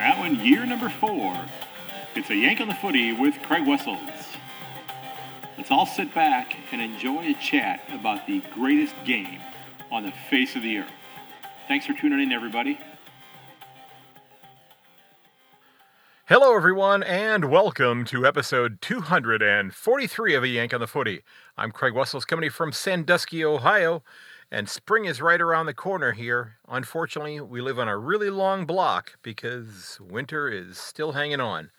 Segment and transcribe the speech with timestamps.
[0.00, 1.38] That one, year number four.
[2.14, 4.00] It's a yank on the footy with Craig Wessels.
[5.58, 9.42] Let's all sit back and enjoy a chat about the greatest game
[9.92, 10.90] on the face of the earth.
[11.68, 12.80] Thanks for tuning in, everybody.
[16.24, 21.20] Hello, everyone, and welcome to episode 243 of A Yank on the Footy.
[21.58, 24.02] I'm Craig Wessels, coming from Sandusky, Ohio,
[24.50, 26.56] and spring is right around the corner here.
[26.68, 31.70] Unfortunately, we live on a really long block because winter is still hanging on.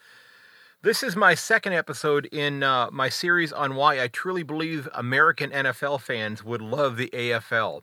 [0.83, 5.51] This is my second episode in uh, my series on why I truly believe American
[5.51, 7.81] NFL fans would love the AFL.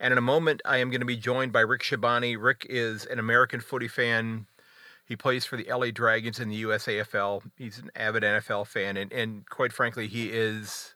[0.00, 2.36] And in a moment, I am going to be joined by Rick Shaibani.
[2.36, 4.46] Rick is an American footy fan.
[5.04, 7.42] He plays for the LA Dragons in the USAFL.
[7.56, 10.91] He's an avid NFL fan, and, and quite frankly, he is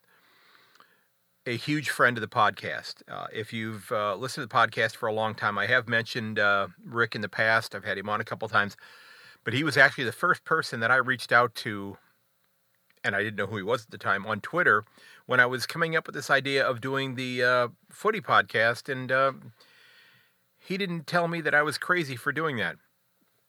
[1.47, 2.95] a huge friend of the podcast.
[3.09, 6.39] Uh, if you've uh, listened to the podcast for a long time, I have mentioned
[6.39, 7.73] uh, Rick in the past.
[7.73, 8.75] I've had him on a couple times,
[9.45, 11.97] but he was actually the first person that I reached out to,
[13.01, 14.83] and I didn't know who he was at the time on Twitter
[15.25, 19.09] when I was coming up with this idea of doing the uh, footy podcast, and
[19.09, 19.31] uh,
[20.59, 22.75] he didn't tell me that I was crazy for doing that.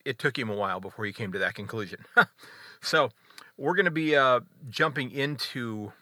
[0.05, 2.05] It took him a while before he came to that conclusion.
[2.81, 3.11] so
[3.57, 5.93] we're going to be uh, jumping into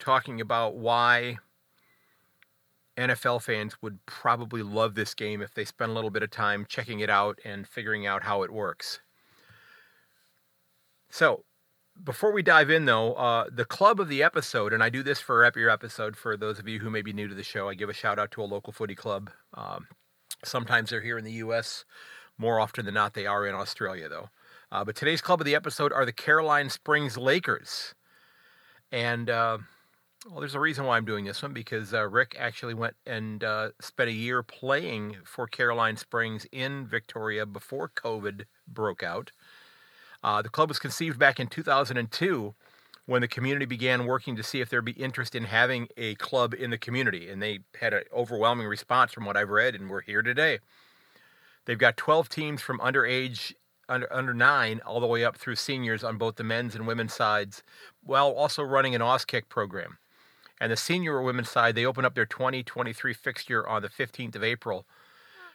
[0.00, 1.38] talking about why
[2.96, 6.66] NFL fans would probably love this game if they spend a little bit of time
[6.68, 9.00] checking it out and figuring out how it works.
[11.08, 11.44] So,
[12.02, 15.20] before we dive in, though, uh, the club of the episode, and I do this
[15.20, 17.74] for every episode for those of you who may be new to the show, I
[17.74, 19.30] give a shout out to a local footy club.
[19.54, 19.86] Um,
[20.44, 21.84] sometimes they're here in the U.S.,
[22.38, 24.30] more often than not, they are in Australia, though.
[24.72, 27.94] Uh, but today's club of the episode are the Caroline Springs Lakers.
[28.90, 29.58] And uh,
[30.28, 33.42] well, there's a reason why I'm doing this one because uh, Rick actually went and
[33.42, 39.32] uh, spent a year playing for Caroline Springs in Victoria before COVID broke out.
[40.22, 42.54] Uh, the club was conceived back in 2002
[43.06, 46.52] when the community began working to see if there'd be interest in having a club
[46.52, 47.30] in the community.
[47.30, 50.58] And they had an overwhelming response from what I've read, and we're here today.
[51.64, 53.54] They've got 12 teams from underage
[53.88, 57.14] under, under nine all the way up through seniors on both the men's and women's
[57.14, 57.62] sides,
[58.04, 59.96] while also running an Auskick program.
[60.60, 64.44] And the senior women's side, they open up their 2023 fixture on the 15th of
[64.44, 64.86] April,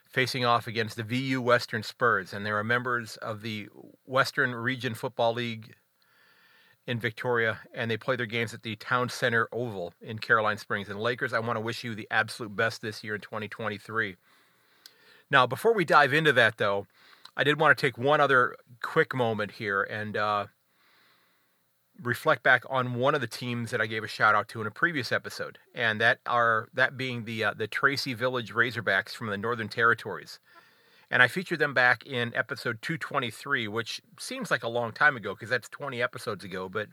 [0.10, 2.34] facing off against the VU Western Spurs.
[2.34, 3.70] And they are members of the
[4.06, 5.76] Western Region Football League
[6.88, 10.90] in Victoria, and they play their games at the Town Center Oval in Caroline Springs.
[10.90, 14.16] And Lakers, I want to wish you the absolute best this year in 2023.
[15.32, 16.86] Now, before we dive into that, though,
[17.36, 20.46] I did want to take one other quick moment here and uh,
[22.02, 24.68] reflect back on one of the teams that I gave a shout out to in
[24.68, 29.28] a previous episode, and that are that being the uh, the Tracy Village Razorbacks from
[29.28, 30.40] the Northern Territories.
[31.12, 35.34] And I featured them back in episode 223, which seems like a long time ago
[35.34, 36.68] because that's 20 episodes ago.
[36.68, 36.88] But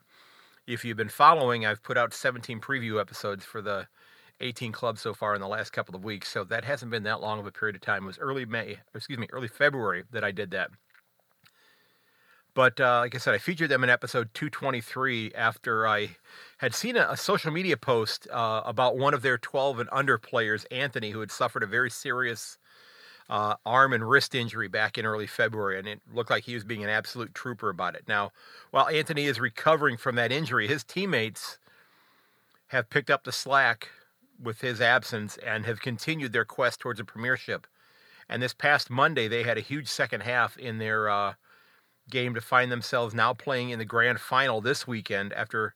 [0.67, 3.89] if you've been following, I've put out 17 preview episodes for the
[4.41, 6.29] 18 clubs so far in the last couple of weeks.
[6.29, 8.05] So that hasn't been that long of a period of time.
[8.05, 10.71] It was early May, excuse me, early February that I did that.
[12.55, 16.17] But uh, like I said, I featured them in episode 223 after I
[16.59, 20.19] had seen a, a social media post uh, about one of their 12 and under
[20.19, 22.59] players, Anthony, who had suffered a very serious
[23.31, 26.65] uh, arm and wrist injury back in early February, and it looked like he was
[26.65, 28.05] being an absolute trooper about it.
[28.07, 28.33] Now,
[28.71, 31.59] while Anthony is recovering from that injury, his teammates
[32.69, 33.89] have picked up the slack
[34.43, 37.67] with his absence and have continued their quest towards a premiership.
[38.29, 41.35] And this past Monday, they had a huge second half in their uh,
[42.13, 45.75] game to find themselves now playing in the grand final this weekend after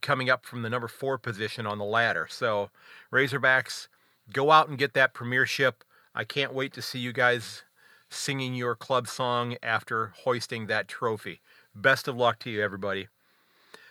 [0.00, 2.28] coming up from the number four position on the ladder.
[2.30, 2.70] So,
[3.12, 3.88] Razorbacks,
[4.32, 5.82] go out and get that premiership.
[6.14, 7.64] I can't wait to see you guys
[8.08, 11.40] singing your club song after hoisting that trophy.
[11.74, 13.08] Best of luck to you, everybody.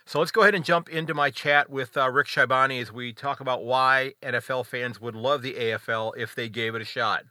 [0.05, 3.13] So let's go ahead and jump into my chat with uh, Rick Shaibani as we
[3.13, 7.23] talk about why NFL fans would love the AFL if they gave it a shot.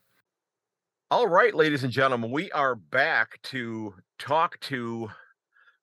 [1.12, 5.10] All right, ladies and gentlemen, we are back to talk to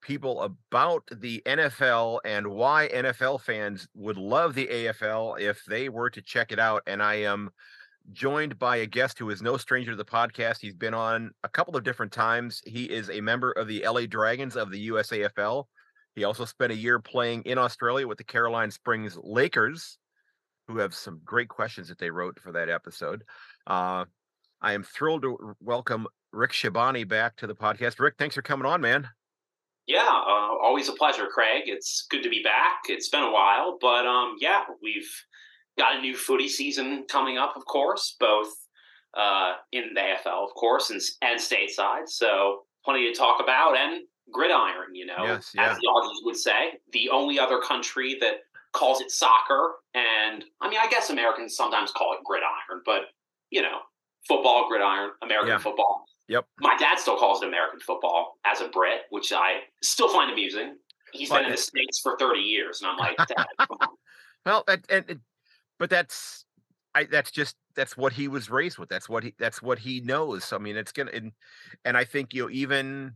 [0.02, 6.10] people about the NFL and why NFL fans would love the AFL if they were
[6.12, 6.82] to check it out.
[6.88, 7.50] And I am
[8.14, 10.62] joined by a guest who is no stranger to the podcast.
[10.62, 12.62] He's been on a couple of different times.
[12.66, 15.66] He is a member of the LA Dragons of the USAFL.
[16.16, 19.98] He also spent a year playing in Australia with the Caroline Springs Lakers,
[20.70, 23.26] who have some great questions that they wrote for that episode.
[23.66, 24.06] Uh,
[24.68, 28.02] I am thrilled to welcome Rick Shaibani back to the podcast.
[28.02, 29.08] Rick, thanks for coming on, man.
[29.86, 31.64] Yeah, uh, always a pleasure, Craig.
[31.68, 32.82] It's good to be back.
[32.90, 35.10] It's been a while, but um, yeah, we've
[35.78, 38.50] got a new footy season coming up, of course, both
[39.18, 42.10] uh, in the AFL, of course, and, and stateside.
[42.10, 44.02] So plenty to talk about, and
[44.34, 44.94] gridiron.
[44.94, 45.72] You know, yes, yeah.
[45.72, 48.40] as the Aussies would say, the only other country that
[48.74, 53.04] calls it soccer, and I mean, I guess Americans sometimes call it gridiron, but
[53.50, 53.78] you know,
[54.28, 55.58] football, gridiron, American Yeah.
[55.60, 56.06] football.
[56.28, 56.46] Yep.
[56.60, 60.78] My dad still calls it American football as a Brit, which I still find amusing.
[61.14, 63.46] He's Well, been in the states for thirty years, and I'm like, Dad.
[64.46, 65.22] Well, and and-
[65.80, 66.46] but that's
[66.96, 68.90] I that's just that's what he was raised with.
[68.90, 70.52] That's what he that's what he knows.
[70.54, 71.32] I mean, it's gonna and
[71.86, 73.14] and I think you know even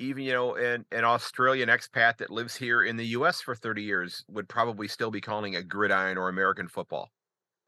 [0.00, 3.40] even you know an an Australian expat that lives here in the U.S.
[3.40, 7.10] for thirty years would probably still be calling it gridiron or American football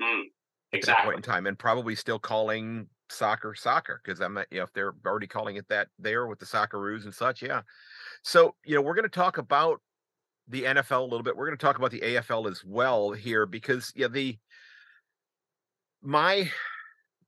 [0.02, 0.24] Mm,
[0.72, 4.58] at that point in time, and probably still calling soccer soccer because I'm not, you
[4.58, 7.62] know if they're already calling it that there with the Socceroos and such, yeah.
[8.22, 9.80] So you know we're going to talk about
[10.48, 11.36] the NFL a little bit.
[11.36, 14.38] We're going to talk about the AFL as well here because yeah the
[16.02, 16.50] my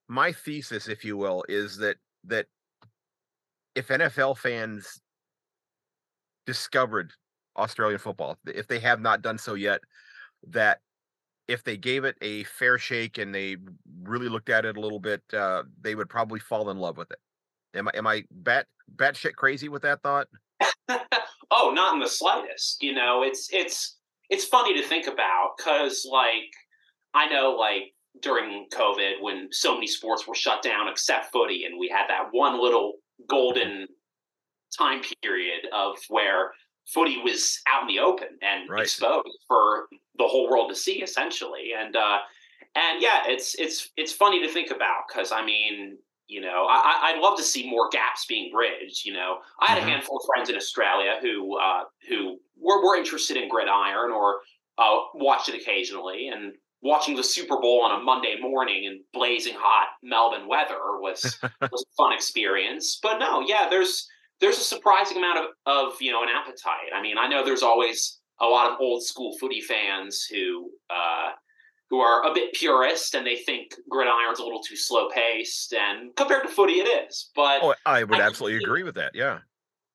[0.08, 2.46] my thesis, if you will, is that that
[3.75, 5.00] if NFL fans
[6.46, 7.12] discovered
[7.56, 9.81] Australian football, if they have not done so yet,
[10.49, 10.81] that
[11.49, 13.56] if they gave it a fair shake and they
[14.03, 17.11] really looked at it a little bit, uh, they would probably fall in love with
[17.11, 17.19] it.
[17.75, 20.29] Am I am I bat batshit crazy with that thought?
[21.50, 22.83] oh, not in the slightest.
[22.83, 23.97] You know, it's it's
[24.31, 26.53] it's funny to think about because, like,
[27.15, 31.79] I know, like during COVID, when so many sports were shut down except footy, and
[31.79, 32.95] we had that one little
[33.29, 33.87] golden
[34.77, 36.53] time period of where
[36.93, 38.82] footy was out in the open and Right.
[38.82, 39.88] exposed for
[40.19, 41.73] the whole world to see, essentially.
[41.79, 42.19] And uh,
[42.75, 47.12] and yeah, it's it's it's funny to think about because I mean, you know, I,
[47.14, 49.05] I'd love to see more gaps being bridged.
[49.06, 49.82] You know, I had Mhm.
[49.82, 54.40] a handful of friends in Australia who uh, who were, were interested in gridiron or
[54.79, 59.55] uh, watched it occasionally, and watching the Super Bowl on a Monday morning in blazing
[59.56, 61.38] hot Melbourne weather was
[61.73, 62.99] was a fun experience.
[63.02, 64.08] But no, yeah, there's
[64.40, 66.93] there's a surprising amount of, of you know an appetite.
[66.94, 71.31] I mean, I know there's always a lot of old school footy fans who uh,
[71.90, 76.14] who are a bit purist and they think gridiron's a little too slow paced, and
[76.17, 77.31] compared to footy, it is.
[77.35, 79.12] But Oh, I would I absolutely think- agree with that.
[79.14, 79.38] Yeah.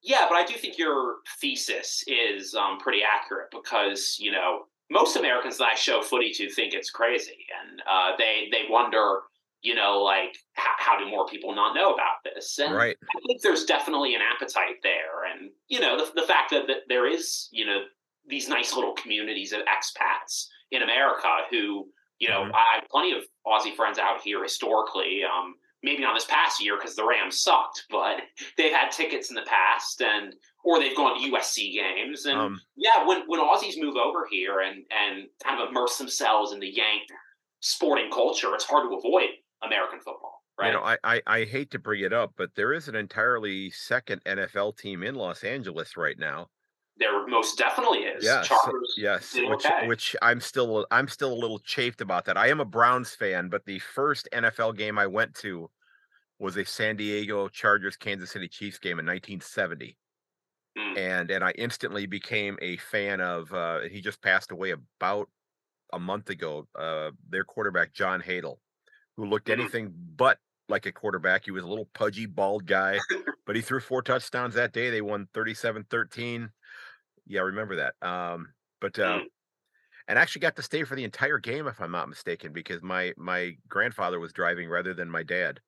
[0.01, 5.15] yeah, but I do think your thesis is um, pretty accurate because you know most
[5.15, 9.21] Americans that I show footy to think it's crazy, and uh, they they wonder,
[9.63, 12.59] you know, like how, how do more people not know about this?
[12.59, 12.95] And Right.
[13.15, 16.81] I think there's definitely an appetite there, and you know the the fact that, that
[16.89, 17.79] there is you know
[18.27, 21.89] these nice little communities of expats in America who
[22.19, 22.51] you know Mhm.
[22.53, 25.23] I have plenty of Aussie friends out here historically.
[25.23, 28.21] Um, maybe not this past year because the Rams sucked, but
[28.57, 32.61] they've had tickets in the past and or they've gone to USC games and Um,
[32.75, 36.69] yeah, when when Aussies move over here and and kind of immerse themselves in the
[36.69, 37.03] Yank
[37.59, 39.29] sporting culture, it's hard to avoid
[39.65, 40.67] American football, right?
[40.67, 43.69] You know, I, I I hate to bring it up, but there is an entirely
[43.71, 46.47] second NFL team in Los Angeles right now.
[46.97, 48.23] there most definitely is.
[48.23, 49.87] Yes, Chargers yes, which okay.
[49.87, 52.37] which I'm still I'm still a little chafed about that.
[52.37, 55.69] I am a Browns fan, but the first NFL game I went to
[56.39, 59.97] was a San Diego Chargers Kansas City Chiefs game in 1970.
[60.77, 60.97] Mm.
[60.97, 65.29] And and I instantly became a fan of uh he just passed away about
[65.93, 66.67] a month ago.
[66.75, 68.57] Uh their quarterback John Hadl,
[69.17, 69.59] who looked Mhm.
[69.59, 70.39] anything but
[70.69, 71.45] like a quarterback.
[71.45, 72.99] He was a little pudgy, bald guy,
[73.45, 74.89] but he threw four touchdowns that day.
[74.89, 76.51] They won 37-13.
[77.25, 77.95] Yeah, I remember that.
[78.01, 79.25] Um, but uh, Mm.
[80.07, 83.13] and actually got to stay for the entire game, if I'm not mistaken, because my
[83.17, 85.61] my grandfather was driving rather than my dad.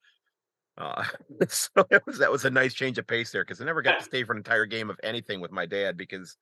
[0.77, 1.03] Uh,
[1.47, 3.99] so that was that was a nice change of pace there because I never got
[3.99, 6.37] to stay for an entire game of anything with my dad because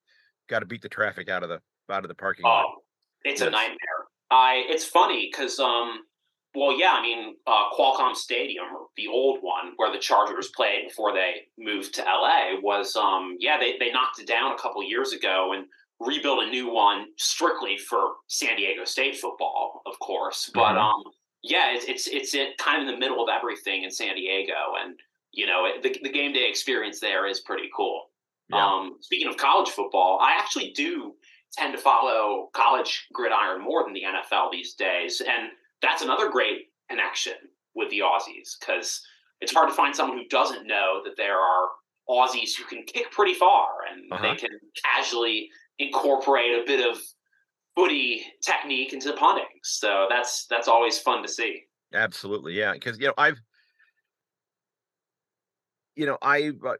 [0.48, 1.60] got to beat the traffic out of the
[1.92, 2.64] out of the parking lot.
[2.66, 2.82] Oh,
[3.22, 3.78] it's a nightmare.
[4.30, 6.00] I it's funny because um
[6.54, 11.12] well yeah I mean uh, Qualcomm Stadium the old one where the Chargers played before
[11.12, 15.12] they moved to LA was um yeah they they knocked it down a couple years
[15.12, 15.66] ago and
[16.00, 20.78] rebuilt a new one strictly for San Diego State football of course but Mhm.
[20.82, 21.02] um
[21.42, 24.54] yeah it's it's it's it kind of in the middle of everything in San Diego
[24.82, 24.98] and
[25.32, 28.10] you know it, the the game day experience there is pretty cool.
[28.50, 28.64] Yeah.
[28.64, 31.14] Um, speaking of college football, I actually do
[31.54, 35.48] tend to follow college gridiron more than the NFL these days, and
[35.84, 37.34] that's another great connection
[37.74, 39.00] with the Aussies because
[39.40, 41.68] it's hard to find someone who doesn't know that there are
[42.08, 44.22] Aussies who can kick pretty far and Uh-huh.
[44.22, 44.50] they can
[44.84, 46.98] casually incorporate a bit of
[47.76, 49.44] footy technique into the punting.
[49.62, 51.64] So that's that's always fun to see.
[51.92, 52.72] Absolutely, yeah.
[52.72, 53.40] Because you know, I've,
[55.96, 56.74] you know, I uh,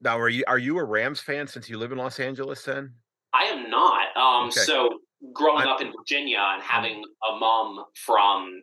[0.00, 2.62] now are you are you a Rams fan since you live in Los Angeles?
[2.64, 2.94] Then
[3.32, 4.16] I am not.
[4.16, 4.60] Um, Okay.
[4.60, 5.00] So
[5.32, 8.62] growing I- up in Virginia and having a mom from,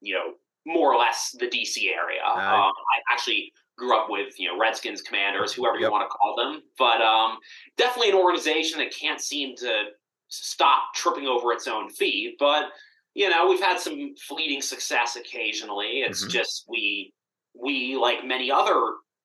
[0.00, 0.34] you know,
[0.66, 2.20] more or less the DC area.
[2.26, 6.14] Uh, um, I actually grew up with you know Redskins, Commanders, whoever you want to
[6.14, 7.38] call them, but um,
[7.78, 9.84] definitely an organization that can't seem to
[10.28, 12.36] stop tripping over its own feet.
[12.38, 12.66] But
[13.14, 16.02] you know, we've had some fleeting success occasionally.
[16.06, 16.30] It's mm-hmm.
[16.30, 17.12] just we
[17.60, 18.80] we like many other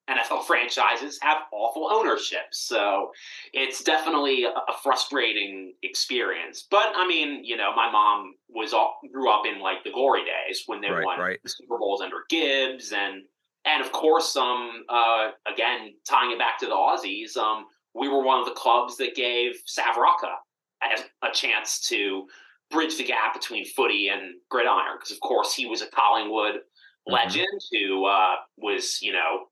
[0.09, 2.45] NFL franchises have awful ownership.
[2.51, 3.11] So
[3.53, 6.67] it's definitely a frustrating experience.
[6.69, 10.21] But I mean, you know, my mom was all, grew up in like the glory
[10.23, 11.39] days when they right, won right.
[11.43, 13.23] the Super Bowls under Gibbs and
[13.65, 18.23] and of course, um, uh, again, tying it back to the Aussies, um, we were
[18.23, 20.35] one of the clubs that gave Sav Rocca
[20.83, 22.27] a, a chance to
[22.69, 27.13] bridge the gap between footy and gridiron because, of course, he was a Collingwood mm-hmm.
[27.13, 29.47] legend who uh, was, you know,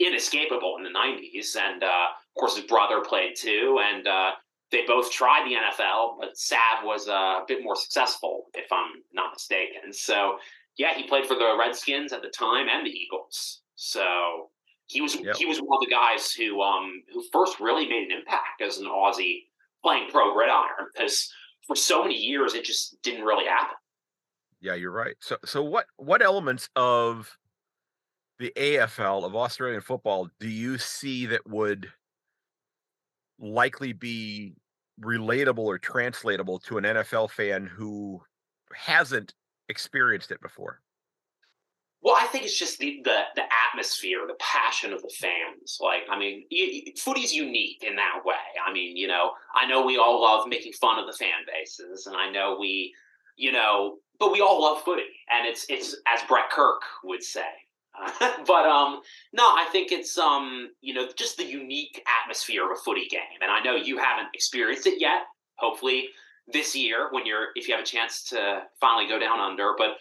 [0.00, 1.56] inescapable in the 90s.
[1.56, 3.80] And uh, of course, his brother played too.
[3.82, 4.32] And uh,
[4.70, 9.32] they both tried the NFL, but Sav was a bit more successful, if I'm not
[9.32, 9.92] mistaken.
[9.92, 10.38] So,
[10.76, 13.60] yeah, he played for the Redskins at the time and the Eagles.
[13.74, 14.50] So
[14.90, 15.36] he was yep.
[15.36, 18.78] he was one of the guys who um who first really made an impact as
[18.78, 19.44] an Aussie
[19.84, 21.32] playing pro gridiron because
[21.66, 23.76] for so many years it just didn't really happen.
[24.60, 25.16] Yeah, you're right.
[25.20, 27.38] So so what what elements of
[28.40, 31.92] the AFL of Australian football do you see that would
[33.38, 34.54] likely be
[35.00, 38.22] relatable or translatable to an NFL fan who
[38.74, 39.34] hasn't
[39.68, 40.80] experienced it before?
[42.02, 45.78] Well, I think it's just the, the the atmosphere, the passion of the fans.
[45.78, 46.46] Like, I mean,
[46.96, 48.34] footy's unique in that way.
[48.66, 52.06] I mean, you know, I know we all love making fun of the fan bases,
[52.06, 52.94] and I know we,
[53.36, 57.44] you know, but we all love footy, and it's it's as Brett Kirk would say,
[58.46, 59.00] but um,
[59.32, 63.40] no, I think it's um, you know, just the unique atmosphere of a footy game,
[63.42, 65.22] and I know you haven't experienced it yet.
[65.56, 66.08] Hopefully,
[66.46, 69.96] this year when you're if you have a chance to finally go down under, but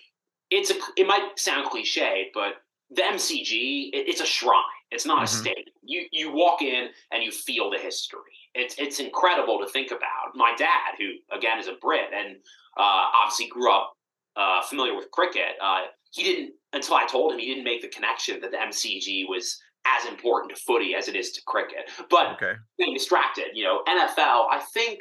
[0.49, 2.55] it's a it might sound cliche, but
[2.91, 4.63] the MCG it, it's a shrine.
[4.91, 5.23] It's not mm-hmm.
[5.23, 5.65] a stadium.
[5.83, 8.19] You you walk in and you feel the history.
[8.55, 10.35] It's it's incredible to think about.
[10.35, 12.37] My dad, who again is a Brit and
[12.77, 13.93] uh, obviously grew up
[14.35, 17.87] uh, familiar with cricket, uh, he didn't until I told him he didn't make the
[17.87, 21.89] connection that the MCG was as important to footy as it is to cricket.
[22.09, 22.53] But okay.
[22.77, 24.45] getting distracted, you know, NFL.
[24.51, 24.99] I think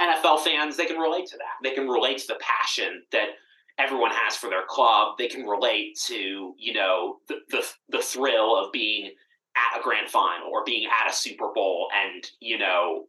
[0.00, 1.54] NFL fans they can relate to that.
[1.62, 3.28] They can relate to the passion that
[3.78, 5.16] everyone has for their club.
[5.18, 9.12] They can relate to you know the the, the thrill of being
[9.56, 13.06] at a grand final or being at a Super Bowl and you know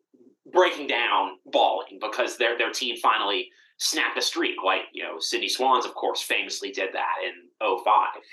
[0.51, 3.49] breaking down bawling because their their team finally
[3.83, 7.83] snapped a streak like you know Sydney Swans of course famously did that in 05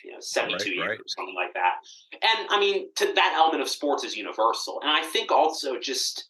[0.05, 0.99] you know 72 right, years right.
[1.01, 1.75] or something like that.
[2.13, 4.81] And I mean to, that element of sports is universal.
[4.81, 6.29] And I think also just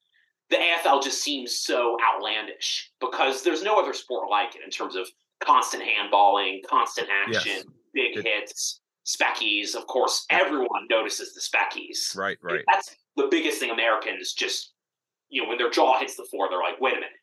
[0.48, 4.96] the AFL just seems so outlandish because there's no other sport like it in terms
[4.96, 5.06] of
[5.40, 7.64] constant handballing constant action yes.
[7.92, 9.74] big it, hits speckies.
[9.74, 12.16] Of course everyone notices the speckies.
[12.16, 12.64] Right right.
[12.72, 14.72] That's the biggest thing Americans just
[15.28, 17.10] you know when their jaw hits the floor they're like wait a minute.
[17.10, 17.19] you can climb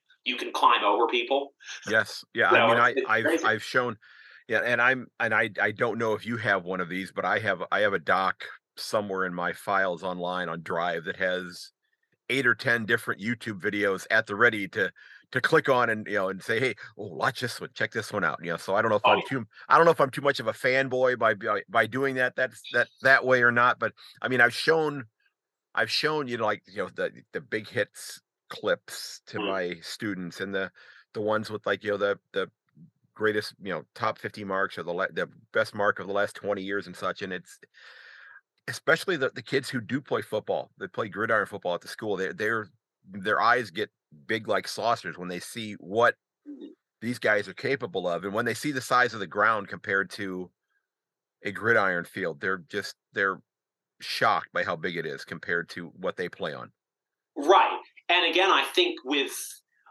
[0.88, 1.54] over people.
[1.90, 2.24] Yes.
[2.34, 2.50] Yeah.
[2.50, 3.98] I mean, I, I've, I've shown,
[4.48, 4.60] yeah.
[4.60, 7.40] And I'm, and I, I don't know if you have one of these, but I
[7.40, 8.44] have, I have a doc
[8.76, 11.72] somewhere in my files online on drive that has
[12.30, 14.92] eight or 10 different YouTube videos at the ready to,
[15.32, 18.14] to click on and you know and say hey oh watch this one check this
[18.14, 19.92] one out you know so i don't know if oh, i'm too i don't know
[19.92, 23.26] if i'm too much of a fanboy by by, by doing that that's that that
[23.26, 25.04] way or not but i mean i've shown
[25.76, 29.48] i've shown you know like you know the the big hits clips to mm.
[29.48, 30.72] my students and the
[31.14, 32.50] the ones with like you know the the
[33.16, 36.62] greatest you know top 50 marks or the the best mark of the last 20
[36.62, 37.60] years and such and it's
[38.68, 42.16] especially the, the kids who do play football they play gridiron football at the school
[42.16, 42.70] they they're
[43.12, 43.90] their eyes get
[44.28, 46.14] big like saucers when they see what
[46.48, 46.68] mm.
[47.02, 50.12] these guys are capable of and when they see the size of the ground compared
[50.12, 50.50] to
[51.44, 53.42] a gridiron field they're just they're
[54.00, 56.72] shocked by how big it is compared to what they play on
[57.36, 57.77] right
[58.10, 59.32] and again, I think with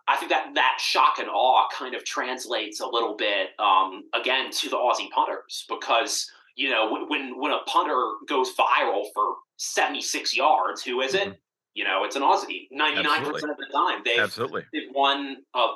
[0.08, 4.50] I think that that shock and awe kind of translates a little bit um, again
[4.52, 10.36] to the Aussie punters because you know when when a punter goes viral for 76
[10.36, 11.28] yards, who is it?
[11.28, 11.32] Mm-hmm.
[11.74, 12.68] You know, it's an Aussie.
[12.70, 15.38] 99 percent of the time, they've absolutely they've won.
[15.54, 15.68] Uh,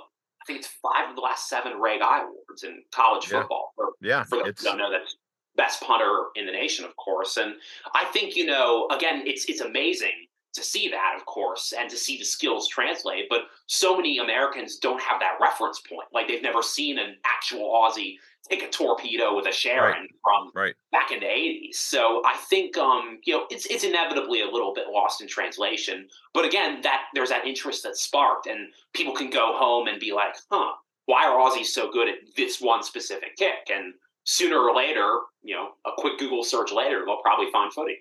[0.43, 3.41] I think it's five of the last seven Ray Guy awards in college yeah.
[3.41, 3.73] football.
[3.77, 5.17] For, yeah, for those who don't know that's
[5.57, 7.37] best punter in the nation, of course.
[7.37, 7.55] And
[7.95, 11.97] I think you know, again, it's it's amazing to see that, of course, and to
[11.97, 13.27] see the skills translate.
[13.29, 16.09] But so many Americans don't have that reference point.
[16.13, 18.17] Like they've never seen an actual Aussie
[18.49, 20.11] take a torpedo with a Sherrin right.
[20.23, 20.75] from right.
[20.93, 21.75] back in the 80s.
[21.75, 26.09] So I think um, you know it's it's inevitably a little bit lost in translation.
[26.35, 30.13] But again, that there's that interest that's sparked, and people can go home and be
[30.13, 30.73] like, huh,
[31.07, 33.71] why are Aussies so good at this one specific kick?
[33.73, 37.97] And sooner or later, you know, a quick Google search later, they'll probably find footy.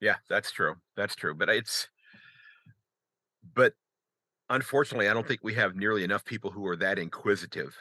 [0.00, 0.74] Yeah, that's true.
[0.96, 1.34] That's true.
[1.34, 1.88] But it's,
[3.54, 3.74] but
[4.50, 7.76] unfortunately, I don't think we have nearly enough people who are that inquisitive.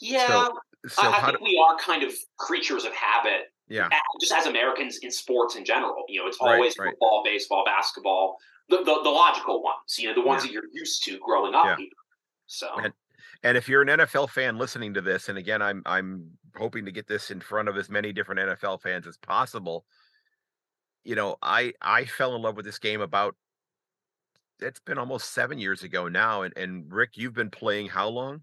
[0.00, 3.52] Yeah, so, so I, I think do, we are kind of creatures of habit.
[3.68, 3.88] Yeah,
[4.20, 7.32] just as Americans in sports in general, you know, it's always right, football, right.
[7.32, 8.36] baseball, basketball,
[8.68, 9.98] the, the, the logical ones.
[9.98, 10.48] You know, the ones yeah.
[10.48, 11.78] that you're used to growing up.
[11.78, 11.86] Yeah.
[12.46, 12.68] So.
[12.82, 12.92] And,
[13.42, 16.92] and if you're an NFL fan listening to this, and again, I'm I'm hoping to
[16.92, 19.84] get this in front of as many different NFL fans as possible.
[21.04, 23.36] You know, I I fell in love with this game about
[24.60, 26.42] it's been almost seven years ago now.
[26.42, 28.42] And and Rick, you've been playing how long?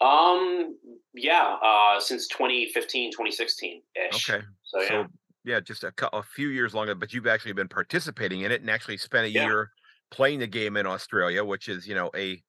[0.00, 0.76] Um,
[1.14, 4.30] yeah, uh, since 2015, 2016 ish.
[4.30, 4.44] Okay.
[4.62, 4.88] So, yeah.
[4.88, 5.06] So,
[5.44, 8.68] yeah, just a, a few years longer, but you've actually been participating in it and
[8.68, 9.46] actually spent a yeah.
[9.46, 9.70] year
[10.10, 12.42] playing the game in Australia, which is, you know, a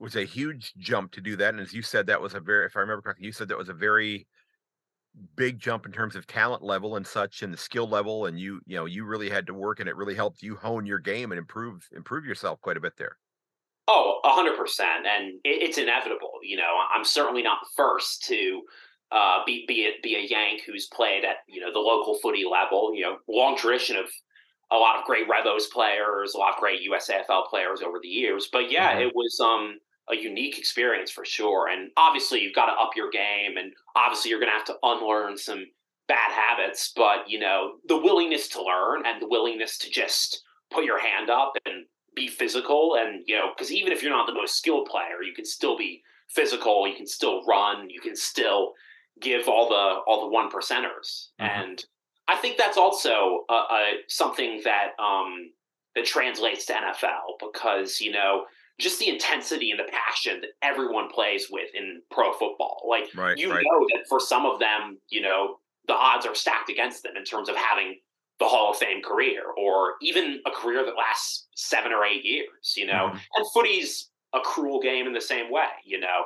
[0.00, 1.52] was a huge jump to do that.
[1.52, 3.58] And as you said, that was a very, if I remember correctly, you said that
[3.58, 4.26] was a very
[5.36, 8.60] big jump in terms of talent level and such and the skill level and you
[8.66, 11.32] you know you really had to work and it really helped you hone your game
[11.32, 13.16] and improve improve yourself quite a bit there
[13.88, 18.62] oh 100% and it's inevitable you know i'm certainly not the first to
[19.12, 22.44] uh, be be a, be a yank who's played at you know the local footy
[22.48, 24.04] level you know long tradition of
[24.70, 28.48] a lot of great Revos players a lot of great USAFL players over the years
[28.52, 29.08] but yeah mm-hmm.
[29.08, 29.80] it was um
[30.12, 31.68] a unique experience for sure.
[31.68, 34.76] And obviously, you've got to up your game, and obviously, you're going to have to
[34.82, 35.64] unlearn some
[36.08, 36.92] bad habits.
[36.94, 41.30] But you know, the willingness to learn and the willingness to just put your hand
[41.30, 44.86] up and be physical, and you know, because even if you're not the most skilled
[44.86, 46.86] player, you can still be physical.
[46.86, 47.90] You can still run.
[47.90, 48.72] You can still
[49.20, 51.44] give all the all the one percenters, mm-hmm.
[51.44, 51.84] and
[52.28, 55.50] I think that's also uh, uh, something that um,
[55.96, 58.44] that translates to NFL because you know
[58.80, 62.82] just the intensity and the passion that everyone plays with in pro football.
[62.88, 63.64] Like right, you right.
[63.64, 67.24] know that for some of them, you know, the odds are stacked against them in
[67.24, 67.98] terms of having
[68.38, 72.74] the Hall of Fame career or even a career that lasts seven or eight years,
[72.76, 73.08] you know.
[73.08, 73.18] Mm-hmm.
[73.36, 76.24] And footy's a cruel game in the same way, you know,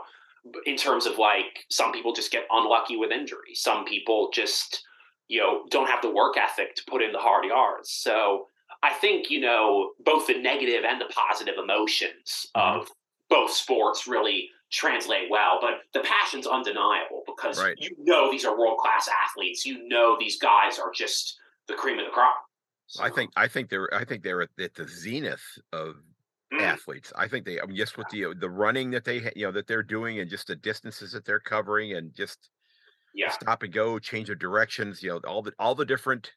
[0.66, 3.55] in terms of like some people just get unlucky with injury.
[3.55, 4.85] Some people just,
[5.29, 7.90] you know, don't have the work ethic to put in the hard yards.
[7.90, 8.46] So
[8.85, 12.81] I think you know both the negative and the positive emotions mm-hmm.
[12.81, 12.90] of
[13.31, 17.77] both sports really translate well, but the passion's undeniable because right.
[17.79, 19.64] you know these are world class athletes.
[19.64, 22.37] You know these guys are just the cream of the crop.
[22.87, 23.03] So.
[23.03, 25.40] I think I think they're I think they're at, at the zenith
[25.73, 25.94] of
[26.53, 26.61] mm.
[26.61, 27.11] athletes.
[27.16, 29.66] I think they I mean just with the the running that they you know that
[29.66, 32.51] they're doing and just the distances that they're covering and just
[33.14, 33.31] yeah.
[33.31, 36.33] stop and go, change of directions, you know, all the all the different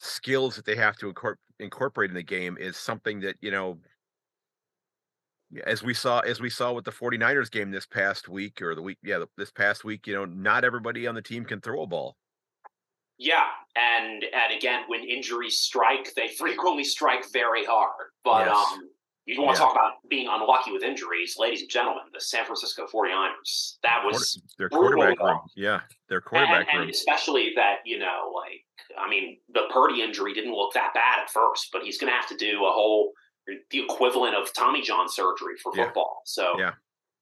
[0.00, 1.12] skills that they have to
[1.60, 3.78] incorporate in the game is something that you know
[5.66, 8.82] as we saw as we saw with the 49ers game this past week or the
[8.82, 11.86] week yeah this past week you know not everybody on the team can throw a
[11.86, 12.16] ball
[13.18, 13.44] yeah
[13.76, 18.56] and and again when injuries strike they frequently strike very hard but yes.
[18.56, 18.88] um
[19.26, 22.44] you don't want to talk about being unlucky with injuries, ladies and gentlemen, the San
[22.44, 23.76] Francisco 49ers.
[23.82, 25.40] That was their quarterback room.
[25.56, 25.80] Yeah,
[26.10, 26.82] their quarterback and, room.
[26.82, 28.64] And especially that, you know, like,
[28.98, 32.16] I mean, the Purdy injury didn't look that bad at first, but he's going to
[32.16, 33.12] have to do a whole,
[33.70, 36.22] the equivalent of Tommy John surgery for football.
[36.22, 36.26] Yeah.
[36.26, 36.72] So, yeah.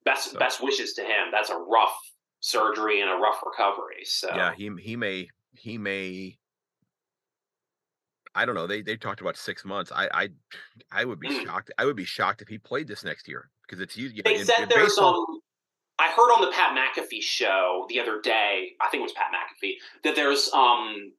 [0.05, 0.39] best so.
[0.39, 1.31] best wishes to him.
[1.31, 1.95] That's a rough
[2.39, 4.03] surgery and a rough recovery.
[4.05, 6.37] So, yeah, he, he may, he may
[8.35, 8.67] I don't know.
[8.67, 9.91] They they talked about six months.
[9.93, 10.29] I I
[10.91, 11.45] I would be mm.
[11.45, 11.71] shocked.
[11.77, 14.21] I would be shocked if he played this next year because it's usually.
[14.23, 15.39] They in, said in there's baseball, um.
[15.99, 18.71] I heard on the Pat McAfee show the other day.
[18.81, 21.13] I think it was Pat McAfee that there's um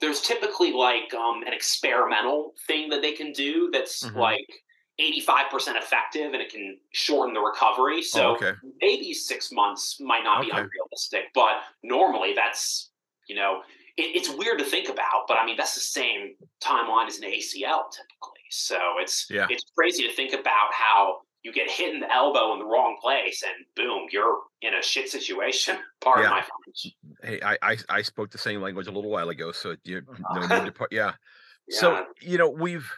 [0.00, 4.18] there's typically like um an experimental thing that they can do that's mm-hmm.
[4.18, 4.48] like
[5.00, 8.00] 85% effective and it can shorten the recovery.
[8.00, 8.52] So oh, okay.
[8.80, 10.46] maybe six months might not okay.
[10.46, 12.90] be unrealistic, but normally that's,
[13.28, 13.62] you know,
[13.96, 17.24] it, it's weird to think about, but I mean that's the same timeline as an
[17.24, 18.44] ACL typically.
[18.50, 19.46] So it's yeah.
[19.50, 22.96] it's crazy to think about how you get hit in the elbow in the wrong
[23.00, 25.76] place and boom, you're in a shit situation.
[26.00, 26.30] Part yeah.
[26.30, 26.94] my French.
[27.22, 30.02] Hey, I, I, I spoke the same language a little while ago, so you
[30.34, 31.12] no need to put yeah.
[31.68, 31.78] yeah.
[31.78, 32.90] So you know we've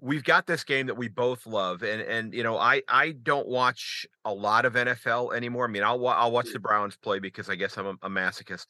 [0.00, 3.46] we've got this game that we both love and and you know i i don't
[3.46, 6.62] watch a lot of nfl anymore i mean i'll i'll watch the mm.
[6.62, 8.66] browns play because i guess i'm a, a masochist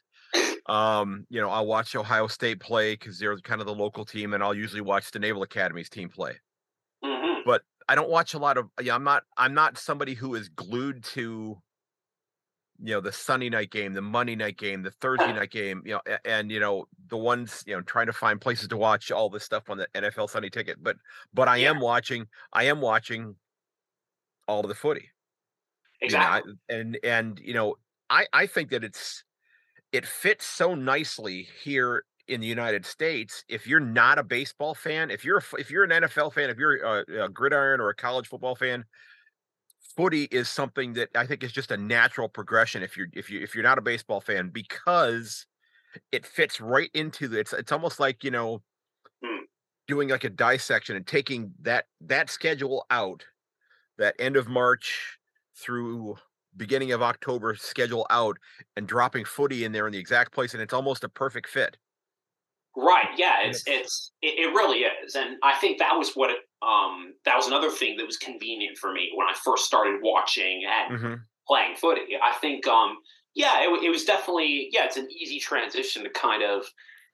[0.66, 4.32] um, you know, I'll watch Ohio State play because they're kind of the local team,
[4.32, 6.36] and I'll usually watch the Naval Academy's team play.
[7.88, 8.68] I don't watch a lot of.
[8.80, 9.24] Yeah, I'm not.
[9.36, 11.58] I'm not somebody who is glued to,
[12.82, 15.82] you know, the Sunday night game, the Monday night game, the Thursday night game.
[15.84, 18.76] You know, and, and you know the ones you know trying to find places to
[18.76, 20.82] watch all this stuff on the NFL Sunday Ticket.
[20.82, 20.96] But
[21.32, 21.70] but I yeah.
[21.70, 22.26] am watching.
[22.52, 23.36] I am watching
[24.48, 25.10] all of the footy.
[26.00, 26.52] Exactly.
[26.68, 27.76] You know, I, and and you know
[28.08, 29.24] I I think that it's
[29.92, 33.44] it fits so nicely here in the United States.
[33.48, 36.76] If you're not a baseball fan, if you're if you're an NFL fan, if you're
[36.76, 38.84] a, a gridiron or a college football fan,
[39.96, 43.40] footy is something that I think is just a natural progression if you're if you
[43.40, 45.46] if you're not a baseball fan because
[46.12, 48.62] it fits right into the it's it's almost like you know
[49.22, 49.44] Hmm.
[49.86, 53.24] doing like a dissection and taking that that schedule out
[53.98, 55.18] that end of March
[55.56, 56.16] through
[56.56, 58.38] beginning of October schedule out
[58.76, 61.78] and dropping footy in there in the exact place and it's almost a perfect fit.
[62.76, 63.08] Right.
[63.16, 63.42] Yeah.
[63.42, 67.36] It's it's- it, it really is, and I think that was what it, um that
[67.36, 71.20] was another thing that was convenient for me when I first started watching and Mhm.
[71.46, 72.16] playing footy.
[72.20, 72.98] I think um
[73.34, 76.66] yeah, it, it was definitely yeah, it's an easy transition to kind of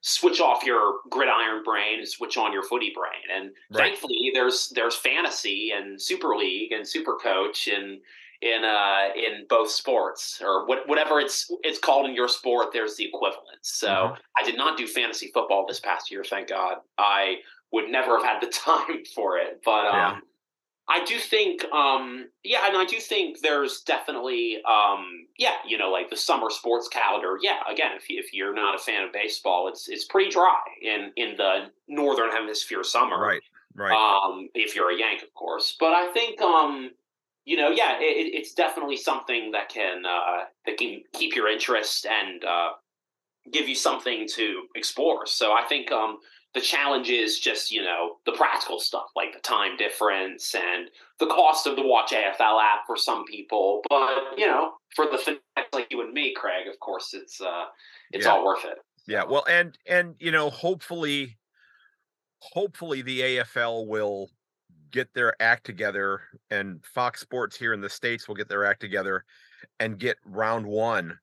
[0.03, 3.21] switch off your gridiron brain and switch on your footy brain.
[3.31, 3.89] And Right.
[3.89, 8.01] thankfully, there's there's fantasy and super league and super coach and
[8.41, 12.95] in uh in both sports or what, whatever it's it's called in your sport there's
[12.95, 14.17] the equivalent so Mhm.
[14.39, 17.37] i did not do fantasy football this past year thank god i
[17.71, 20.19] would never have had the time for it but um Yeah.
[20.89, 25.89] I do think, um, yeah, and I do think there's definitely, um, yeah, you know,
[25.89, 27.37] like the summer sports calendar.
[27.41, 31.13] Yeah, again, if, if you're not a fan of baseball, it's it's pretty dry in
[31.15, 33.21] in the northern hemisphere summer.
[33.21, 33.41] Right.
[33.73, 33.93] Right.
[33.93, 35.77] Um, if you're a Yank, of course.
[35.79, 36.91] But I think, um,
[37.45, 41.47] you know, yeah, it, it- it's definitely something that can uh, that can keep your
[41.47, 42.71] interest and uh,
[43.51, 45.25] give you something to explore.
[45.25, 46.19] So I think um,
[46.53, 51.27] the challenge is just you know the practical stuff like the time difference and the
[51.27, 53.81] cost of the Watch AFL app for some people.
[53.89, 57.65] But you know, for the fanatics like you and me, Craig, of course, it's uh,
[58.11, 58.33] it's Yeah.
[58.33, 58.77] all worth it.
[59.07, 61.39] Yeah, well, and and you know, hopefully,
[62.39, 64.29] hopefully the AFL will
[64.91, 68.79] get their act together, and Fox Sports here in the states will get their act
[68.81, 69.25] together,
[69.79, 71.19] and get round one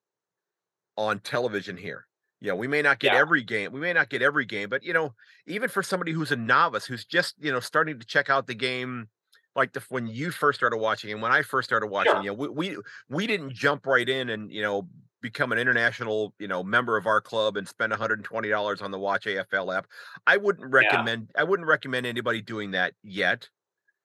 [0.96, 2.07] on television here.
[2.40, 3.18] Yeah, we may not get Yeah.
[3.20, 3.72] every game.
[3.72, 5.14] We may not get every game, but you know,
[5.46, 8.54] even for somebody who's a novice, who's just you know starting to check out the
[8.54, 9.09] game,
[9.57, 12.22] like the when you first started watching and when I first started watching, Sure.
[12.22, 12.76] you know, we, we
[13.09, 14.88] we didn't jump right in and you know
[15.20, 19.24] become an international you know member of our club and spend $120 on the Watch
[19.26, 19.88] AFL app.
[20.28, 21.31] I wouldn't recommend.
[21.37, 23.48] I wouldn't recommend anybody doing that yet.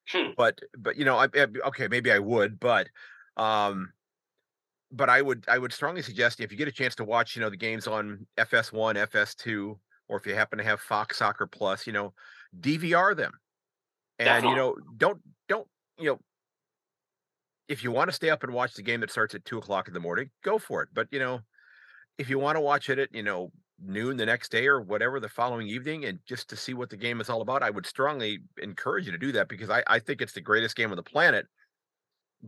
[0.08, 0.32] Hmm.
[0.36, 2.88] But but you know, I, I- okay, maybe I would, but
[3.36, 3.92] um,
[4.90, 7.42] but I would I would strongly suggest if you get a chance to watch, you
[7.42, 11.86] know, the games on FS1, FS2, or if you happen to have Fox Soccer Plus,
[11.86, 12.14] you know,
[12.58, 13.32] DVR them,
[14.18, 16.20] and you know, don't don't you know.
[17.68, 19.88] If you want to stay up and watch the game that starts at two o'clock
[19.88, 20.90] in the morning, go for it.
[20.92, 21.40] But you know,
[22.18, 23.52] if you want to watch it at you know
[23.84, 26.96] noon the next day or whatever the following evening, and just to see what the
[26.96, 29.98] game is all about, I would strongly encourage you to do that because I, I
[29.98, 31.46] think it's the greatest game on the planet.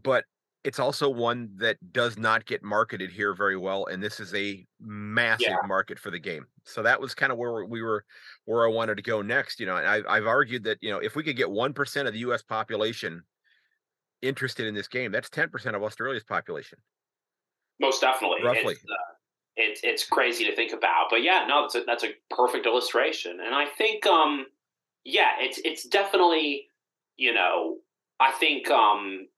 [0.02, 0.24] But
[0.64, 4.66] it's also one that does not get marketed here very well, and this is a
[4.80, 5.56] massive Yeah.
[5.66, 6.46] market for the game.
[6.64, 8.04] So that was kind of where we were,
[8.46, 9.60] where I wanted to go next.
[9.60, 12.08] You know, and I, I've argued that you know if we could get one percent
[12.08, 12.42] of the U.S.
[12.42, 13.22] population
[14.22, 16.78] interested in this game, that's ten percent of Australia's population.
[17.78, 18.42] Most definitely.
[18.42, 18.74] Roughly.
[19.56, 23.40] It's, it's crazy to think about, but yeah, no, that's a, that's a perfect illustration,
[23.40, 24.46] and I think, um,
[25.04, 26.68] yeah, it's it's definitely,
[27.16, 27.78] you know,
[28.20, 29.28] I think, um,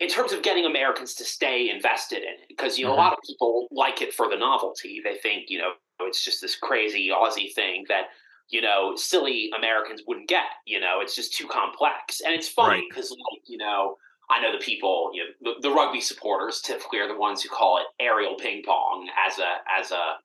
[0.00, 2.94] in terms of getting Americans to stay invested in it, because you know Mhm.
[2.94, 5.00] a lot of people like it for the novelty.
[5.04, 8.06] They think you know it's just this crazy Aussie thing that
[8.50, 10.46] you know silly Americans wouldn't get.
[10.66, 12.90] You know, it's just too complex, and it's funny Right.
[12.90, 13.96] because like you know.
[14.30, 17.48] I know the people, you know, the, the rugby supporters typically are the ones who
[17.48, 20.16] call it aerial ping pong as a as a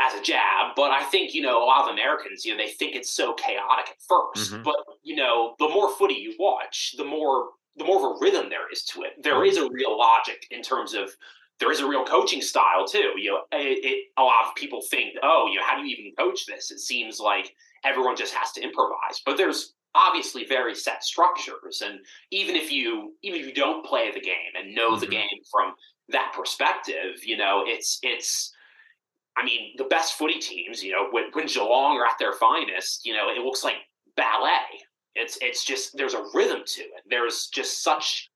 [0.00, 0.74] as a jab.
[0.76, 3.34] But I think you know a lot of Americans, you know, they think it's so
[3.34, 4.64] chaotic at 1st Mhm.
[4.64, 8.48] But you know, the more footy you watch, the more the more of a rhythm
[8.50, 9.22] there is to it.
[9.22, 11.16] There is a real logic in terms of
[11.60, 13.12] there is a real coaching style too.
[13.18, 15.94] You know, it, it, a lot of people think, oh, you know, how do you
[15.96, 16.70] even coach this?
[16.70, 17.54] It seems like
[17.84, 21.98] everyone just has to improvise, but there's obviously very set structures and
[22.30, 25.10] even if you even if you don't play the game and know the Mhm.
[25.10, 25.74] game from
[26.08, 28.52] that perspective you know it's it's
[29.36, 33.04] i mean the best footy teams you know when, when geelong are at their finest
[33.04, 33.76] you know it looks like
[34.16, 34.82] ballet.
[35.14, 37.02] It's it's just there's a rhythm to it.
[37.08, 38.30] There's just such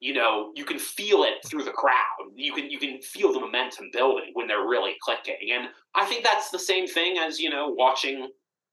[0.00, 2.30] you know you can feel it through the crowd.
[2.34, 5.50] You can you can feel the momentum building when they're really clicking.
[5.52, 8.28] And i think that's the same thing as you know watching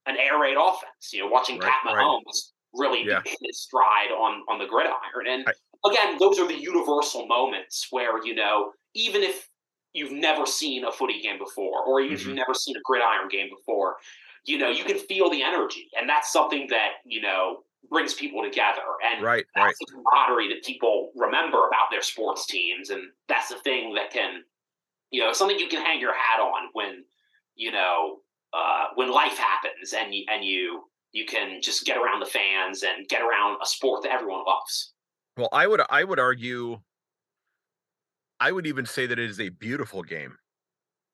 [0.08, 2.04] an air raid offense you know watching Right, pat right.
[2.06, 3.22] mahomes really Yeah.
[3.26, 7.88] hit his stride on on the gridiron and I- again those are the universal moments
[7.92, 9.50] where you know even if
[9.94, 12.26] you've never seen a footy game before or even if Mhm.
[12.28, 13.98] you've never seen a gridiron game before
[14.46, 18.42] you know you can feel the energy and that's something that you know brings people
[18.44, 19.76] together, and right, that's right.
[19.80, 24.44] the camaraderie that people remember about their sports teams, and that's the thing that can,
[25.12, 27.06] you know, something you can hang your hat on when,
[27.56, 28.20] you know,
[28.58, 32.84] uh, when life happens, and you, and you you can just get around the fans
[32.84, 34.94] and get around a sport that everyone loves.
[35.38, 36.82] Well, I would I would argue
[38.40, 40.38] I would even say that it is a beautiful game.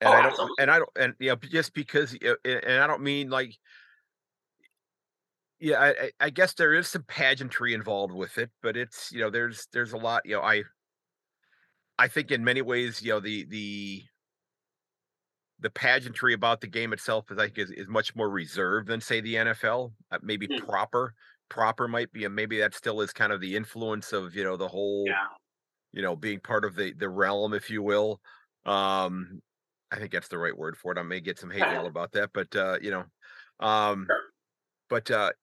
[0.01, 0.55] And Oh, I don't absolutely.
[0.57, 3.57] and I don't and you know just because and I don't mean like
[5.59, 9.29] yeah, I- I guess there is some pageantry involved with it, but it's you know
[9.29, 10.63] there's there's a lot you know I
[11.97, 14.03] I think in many ways you know the the
[15.59, 19.21] the pageantry about the game itself is like is, is much more reserved than say
[19.21, 19.95] the NFL.
[20.11, 20.57] Uh, maybe Hmm.
[20.57, 21.13] proper
[21.49, 24.57] proper might be, and maybe that still is kind of the influence of you know
[24.57, 25.27] the whole Yeah.
[25.93, 28.21] you know being part of the the realm, if you will.
[28.65, 29.41] Um,
[29.91, 30.97] I think that's the right word for it.
[30.99, 33.05] I may get some hate mail about that, but uh, you know,
[33.59, 34.33] um, Sure.
[34.89, 35.33] but uh,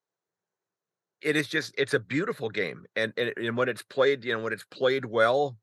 [1.21, 4.41] it is just it's a beautiful game, and and, and when it's played, you know,
[4.43, 5.57] when it's played well,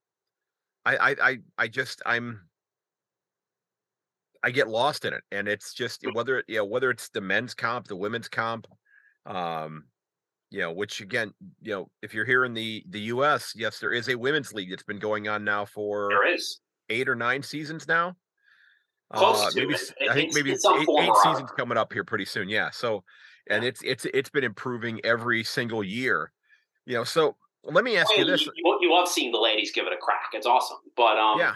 [0.85, 2.48] I I I, I just I'm
[4.43, 7.21] I get lost in it, and it's just whether it you know whether it's the
[7.21, 8.67] men's comp, the women's comp,
[9.27, 9.85] um,
[10.51, 13.93] you know, which again, you know, if you're here in the the U.S., yes, there
[13.93, 16.61] is a women's league that's been going on now for There is.
[16.89, 18.17] eight or nine seasons now.
[19.13, 19.81] Close Uh, to maybe it.
[20.11, 22.49] I think it's- maybe it's eight, eight seasons coming up here pretty soon.
[22.49, 22.71] Yeah.
[22.71, 23.05] So,
[23.51, 26.31] and it's it's it's been improving every single year.
[26.87, 27.05] You know.
[27.05, 28.45] So let me ask you yeah, this.
[28.47, 30.31] You, you, you love seeing the ladies give it a crack.
[30.35, 30.79] It's awesome.
[30.97, 31.55] But um, Yeah.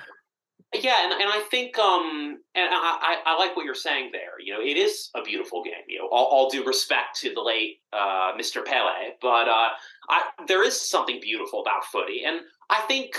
[0.75, 4.41] Yeah, and, and I think um and I, I, like what you're saying there.
[4.43, 5.85] You know, it is a beautiful game.
[5.87, 8.65] You know, all, all due respect to the late uh, Mr.
[8.65, 9.69] Pele, but uh,
[10.09, 13.17] I there is something beautiful about footy, and I think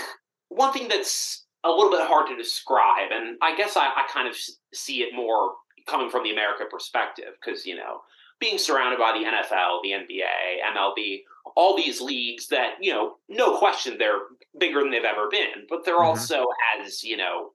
[0.48, 4.28] one thing that's a little bit hard to describe, and I guess I, I kind
[4.28, 4.36] of
[4.74, 5.52] see it more
[5.86, 8.00] coming from the American perspective, because you know,
[8.40, 11.22] being surrounded by the NFL, the NBA, MLB,
[11.56, 14.20] all these leagues that you know, no question, they're
[14.58, 16.06] bigger than they've ever been, but they're Mhm.
[16.06, 16.46] also
[16.78, 17.54] as you know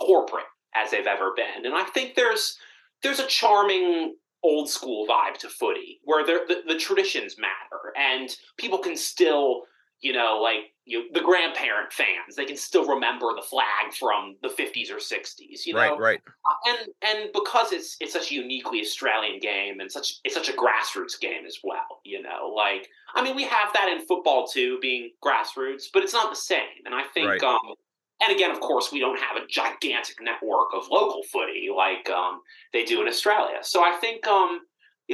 [0.00, 1.66] corporate as they've ever been.
[1.66, 2.58] And I think there's
[3.02, 8.78] there's a charming old school vibe to footy where the, the traditions matter and people
[8.78, 9.64] can still
[10.00, 14.48] you know like you the grandparent fans they can still remember the flag from the
[14.48, 15.98] 50s or 60s you know right.
[15.98, 16.20] Right.
[16.66, 20.52] and and because it's it's such a uniquely Australian game and such it's such a
[20.52, 22.00] grassroots game as well.
[22.04, 26.12] You know, like I mean, we have that in football too, being grassroots, but it's
[26.12, 26.84] not the same.
[26.84, 27.42] And I think, Right.
[27.42, 27.74] um,
[28.22, 32.40] and again, of course, we don't have a gigantic network of local footy like um,
[32.72, 33.58] they do in Australia.
[33.62, 34.60] So I think, um,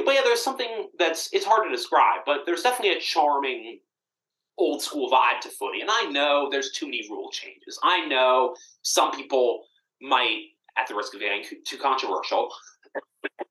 [0.05, 3.79] but yeah, there's something that's it's hard to describe, but there's definitely a charming
[4.57, 5.81] old school vibe to footy.
[5.81, 7.79] And I know there's too many rule changes.
[7.83, 9.65] I know some people
[10.01, 10.41] might,
[10.77, 12.49] at the risk of getting too controversial,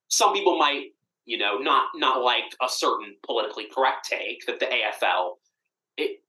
[0.08, 4.66] some people might, you know, not not like a certain politically correct take that the
[4.66, 5.34] AFL
[5.96, 6.22] it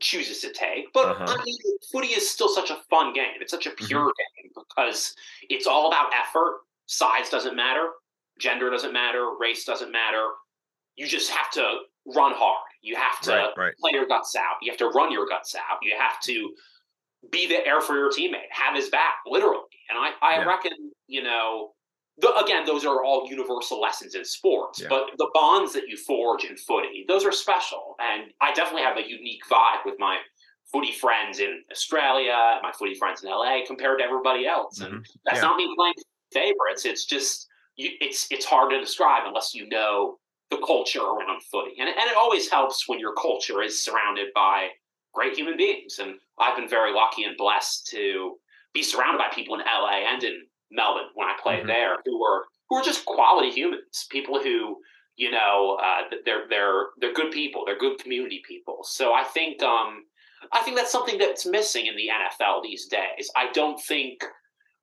[0.00, 0.92] chooses to take.
[0.92, 1.26] But Uh-huh.
[1.28, 1.56] I mean,
[1.92, 3.34] footy is still such a fun game.
[3.40, 5.14] It's such a pure game because
[5.48, 6.60] it's all about effort.
[6.86, 7.90] Size doesn't matter.
[8.38, 9.30] Gender doesn't matter.
[9.38, 10.28] Race doesn't matter.
[10.96, 12.66] You just have to run hard.
[12.82, 13.50] You have to Right.
[13.56, 13.74] Right.
[13.80, 14.56] play your guts out.
[14.62, 15.78] You have to run your guts out.
[15.82, 16.54] You have to
[17.30, 19.64] be there for your teammate, have his back, literally.
[19.90, 20.44] And I, I Yeah.
[20.44, 20.72] reckon,
[21.06, 21.74] you know,
[22.18, 24.88] the, again, those are all universal lessons in sports, Yeah.
[24.88, 27.96] but the bonds that you forge in footy, those are special.
[27.98, 30.18] And I definitely have a unique vibe with my
[30.72, 34.80] footy friends in Australia, my footy friends in LA compared to everybody else.
[34.80, 35.02] And mm-hmm.
[35.24, 35.42] that's Yeah.
[35.42, 35.94] not me playing
[36.32, 36.84] favorites.
[36.86, 40.18] It's just, you, it's, it's hard to describe unless you know
[40.50, 41.72] the culture around footy.
[41.78, 44.68] And, it- and it always helps when your culture is surrounded by
[45.14, 45.98] great human beings.
[45.98, 48.36] And I've been very lucky and blessed to
[48.74, 51.66] be surrounded by people in LA and in Melbourne when I played Mhm.
[51.68, 54.80] there who were who are just quality humans, people who
[55.16, 58.84] you know uh, they're they're they're good people, they're good community people.
[58.84, 60.04] So I think um,
[60.52, 63.30] I think that's something that's missing in the NFL these days.
[63.36, 64.22] I don't think.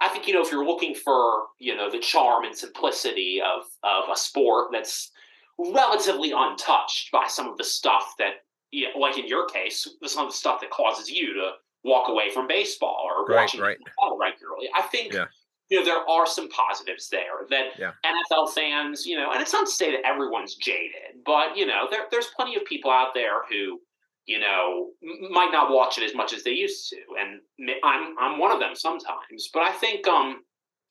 [0.02, 3.64] I think you know if you're looking for you know the charm and simplicity of
[3.84, 5.10] of a sport that's
[5.60, 10.26] relatively untouched by some of the stuff that you know, like in your case, some
[10.26, 11.52] of the stuff that causes you to
[11.86, 13.78] walk away from baseball or Right, watching right.
[13.78, 14.70] football regularly.
[14.76, 15.26] I think Yeah.
[15.70, 17.94] you know there are some positives there that Yeah.
[18.06, 21.88] NFL fans, you know, and it's not to say that everyone's jaded, but you know,
[21.90, 23.82] there, there's plenty of people out there who,
[24.26, 24.92] you know,
[25.30, 27.40] might not watch it as much as they used to, and
[27.84, 29.50] I'm I'm one of them sometimes.
[29.54, 30.44] But I think um,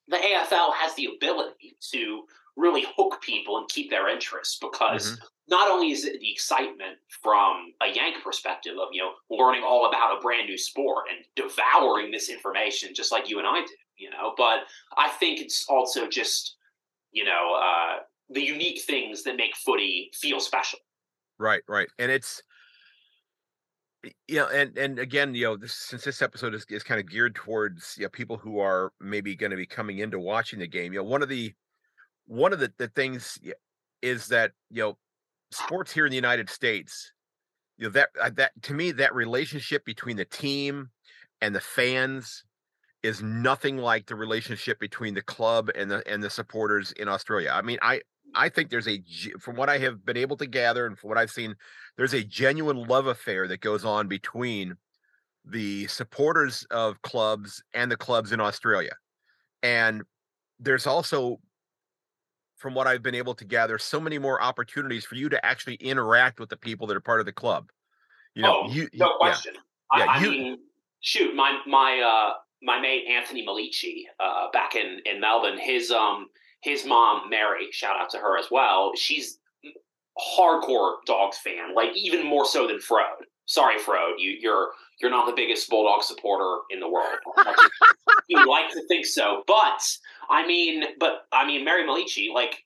[0.08, 2.22] the AFL has the ability to
[2.56, 7.72] really hook people and keep their interest because not only is it the excitement from
[7.82, 12.10] a Yank perspective of you know learning all about a brand new sport and devouring
[12.10, 14.60] this information just like you and I do, you know, but
[14.96, 16.56] I think it's also just
[17.12, 20.78] you know uh, the unique things that make footy feel special.
[21.38, 22.42] Right, right, and it's
[24.28, 27.08] you know, and and again, you know, this, since this episode is, is kind of
[27.08, 30.66] geared towards you know people who are maybe going to be coming into watching the
[30.66, 30.92] game.
[30.92, 31.52] You know, one of the
[32.26, 33.38] one of the, the things
[34.02, 34.98] is that you know
[35.50, 37.12] sports here in the United States,
[37.78, 40.90] you know that uh, that to me that relationship between the team
[41.40, 42.44] and the fans
[43.02, 47.52] is nothing like the relationship between the club and the and the supporters in Australia.
[47.52, 48.00] I mean, I
[48.34, 49.02] I think there's a
[49.40, 51.54] from what I have been able to gather and from what I've seen,
[51.96, 54.76] there's a genuine love affair that goes on between
[55.44, 58.92] the supporters of clubs and the clubs in Australia.
[59.62, 60.02] And
[60.58, 61.38] there's also
[62.56, 65.74] from what I've been able to gather, so many more opportunities for you to actually
[65.76, 67.70] interact with the people that are part of the club.
[68.34, 69.54] You know, oh, you, no question.
[69.96, 70.58] Yeah, I, I you, mean,
[71.00, 76.28] shoot, my my uh my mate Anthony Malici, uh, back in in Melbourne, his um
[76.60, 78.92] his mom Mary, shout out to her as well.
[78.96, 79.38] She's
[80.18, 83.26] hardcore dogs fan, like even more so than Frode.
[83.46, 87.18] Sorry, Frode, you, you're you're not the biggest bulldog supporter in the world.
[88.28, 89.82] you like to think so, but
[90.30, 92.64] I mean, but I mean, Mary Malici, like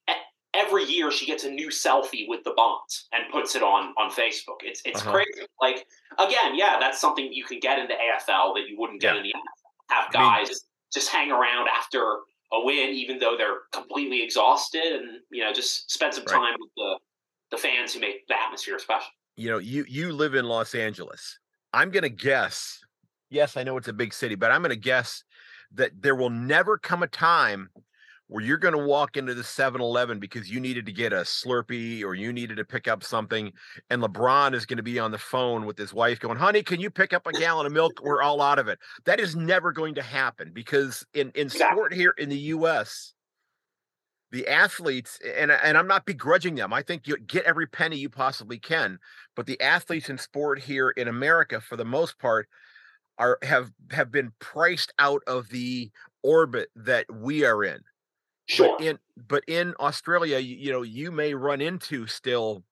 [0.54, 4.10] every year she gets a new selfie with the Bont and puts it on on
[4.10, 4.60] Facebook.
[4.62, 5.12] It's it's uh-huh.
[5.12, 5.46] crazy.
[5.60, 5.86] Like
[6.18, 9.20] again, yeah, that's something you can get in the AFL that you wouldn't get yeah.
[9.20, 9.94] in the NFL.
[9.94, 10.56] Have guys I mean,
[10.92, 12.18] just hang around after
[12.52, 16.70] a win, even though they're completely exhausted, and you know, just spend some time with
[16.76, 16.98] the
[17.50, 19.10] the fans who make the atmosphere special.
[19.36, 21.38] You know, you you live in Los Angeles.
[21.72, 22.80] I'm going to guess.
[23.30, 25.22] Yes, I know it's a big city, but I'm going to guess
[25.74, 27.70] that there will never come a time
[28.30, 32.04] where you're going to walk into the 7-Eleven because you needed to get a Slurpee
[32.04, 33.52] or you needed to pick up something
[33.90, 36.78] and LeBron is going to be on the phone with his wife going, "Honey, can
[36.78, 38.00] you pick up a gallon of milk?
[38.00, 41.92] We're all out of it." That is never going to happen because in in sport
[41.92, 43.14] here in the US,
[44.30, 46.72] the athletes and and I'm not begrudging them.
[46.72, 49.00] I think you get every penny you possibly can,
[49.34, 52.48] but the athletes in sport here in America for the most part
[53.20, 55.90] are have have been priced out of the
[56.22, 57.78] orbit that we are in.
[58.46, 58.76] Sure.
[58.78, 62.64] But in but in Australia, you, you know, you may run into still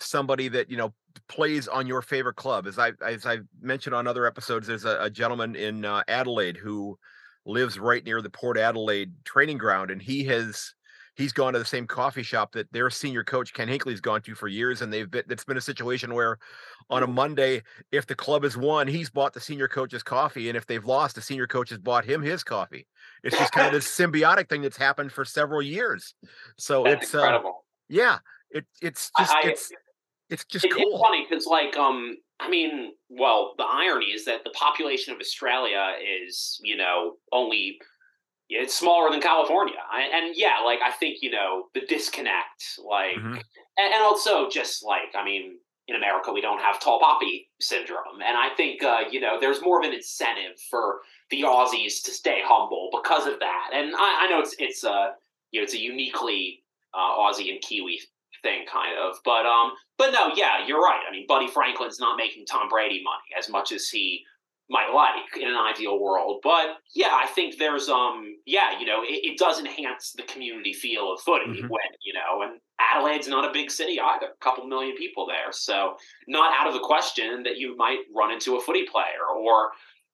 [0.00, 0.92] somebody that you know
[1.28, 2.66] plays on your favorite club.
[2.66, 6.56] As I as I mentioned on other episodes, there's a, a gentleman in uh, Adelaide
[6.56, 6.98] who
[7.46, 10.74] lives right near the Port Adelaide training ground, and he has
[11.16, 14.34] he's gone to the same coffee shop that their senior coach Ken Hinkley's gone to
[14.34, 15.24] for years, and they've been.
[15.28, 16.38] It's been a situation where
[16.88, 20.56] on a Monday, if the club has won, he's bought the senior coach's coffee, and
[20.56, 22.86] if they've lost, the senior coach has bought him his coffee.
[23.22, 26.14] It's just kind of this symbiotic thing that's happened for several years.
[26.56, 27.50] So that's it's uh, incredible.
[27.50, 28.18] Uh, yeah,
[28.50, 29.72] it it's just I, it's
[30.28, 30.82] it's just it, cool.
[30.86, 35.20] It's funny because like um I mean, well, the irony is that the population of
[35.20, 35.92] Australia
[36.24, 37.78] is, you know, only
[38.58, 39.76] it's smaller than California.
[39.90, 43.34] I, and yeah, like I think you know the disconnect, like, mm-hmm.
[43.34, 45.58] and, and, also just like I mean,
[45.88, 49.62] in America we don't have tall poppy syndrome, and I think uh, you know there's
[49.62, 53.70] more of an incentive for the Aussies to stay humble because of that.
[53.72, 55.10] And I, I know it's it's a uh,
[55.52, 58.00] you know it's a uniquely uh, Aussie and Kiwi
[58.42, 59.16] thing, kind of.
[59.24, 61.02] But um, but no, yeah, you're right.
[61.08, 64.24] I mean, Buddy Franklin's not making Tom Brady money as much as he
[64.70, 66.40] might like in an ideal world.
[66.42, 70.72] But yeah, I think there's um, yeah, you know, it, it does enhance the community
[70.72, 71.68] feel of footy mm-hmm.
[71.68, 75.52] when you know, and Adelaide's not a big city either, a couple million people there,
[75.52, 75.96] so
[76.28, 79.70] not out of the question that you might run into a footy player or.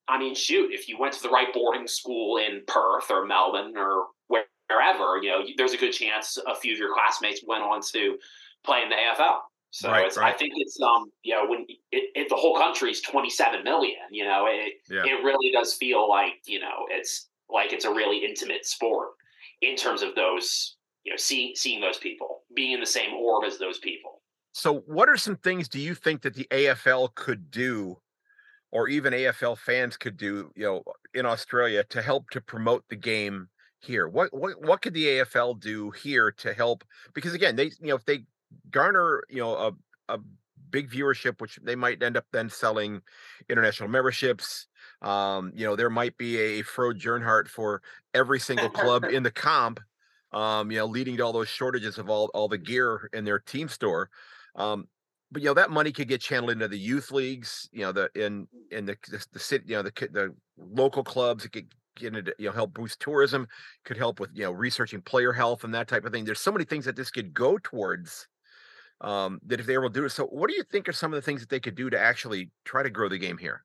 [0.09, 3.77] I mean, shoot, if you went to the right boarding school in Perth or Melbourne
[3.77, 7.81] or wherever, you know, there's a good chance a few of your classmates went on
[7.93, 8.17] to
[8.65, 9.39] play in the AFL.
[9.77, 10.35] So right, right.
[10.35, 13.99] I think it's um you know when it, it, the whole country is 27 million,
[14.11, 15.05] you know, it yeah.
[15.05, 19.09] it really does feel like you know it's like it's a really intimate sport
[19.61, 23.45] in terms of those you know seeing seeing those people being in the same orb
[23.45, 24.23] as those people.
[24.53, 27.99] So, what are some things do you think that the AFL could do,
[28.73, 32.97] or even AFL fans could do, you know, in Australia to help to promote the
[32.97, 34.09] game here?
[34.09, 36.83] What what what could the AFL do here to help?
[37.13, 38.25] Because again, they you know if they
[38.71, 39.73] garner you know a
[40.09, 40.19] a
[40.71, 43.01] big viewership, which they might end up then selling
[43.49, 44.67] international memberships.
[45.03, 47.83] Um, you know, there might be a Frode Jernhardt for
[48.15, 49.81] every single club in the comp.
[50.33, 53.39] Um, you know, leading to all those shortages of all all the gear in their
[53.39, 54.11] team store.
[54.55, 54.89] Um,
[55.31, 57.69] but you know that money could get channeled into the youth leagues.
[57.73, 61.45] You know, the in in the the, the city, you know, the the local clubs.
[61.45, 63.49] It could get to you know help boost tourism
[63.87, 66.53] could help with you know researching player health and that type of thing there's so
[66.53, 68.29] many things that this could go towards
[69.01, 71.13] um that if they were to do it so what do you think are some
[71.13, 73.65] of the things that they could do to actually try to grow the game here?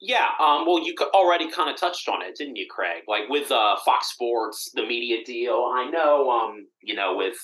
[0.00, 3.02] Yeah um well you already kind of touched on it didn't you craig?
[3.08, 7.36] Like with uh fox sports the media deal i know um you know with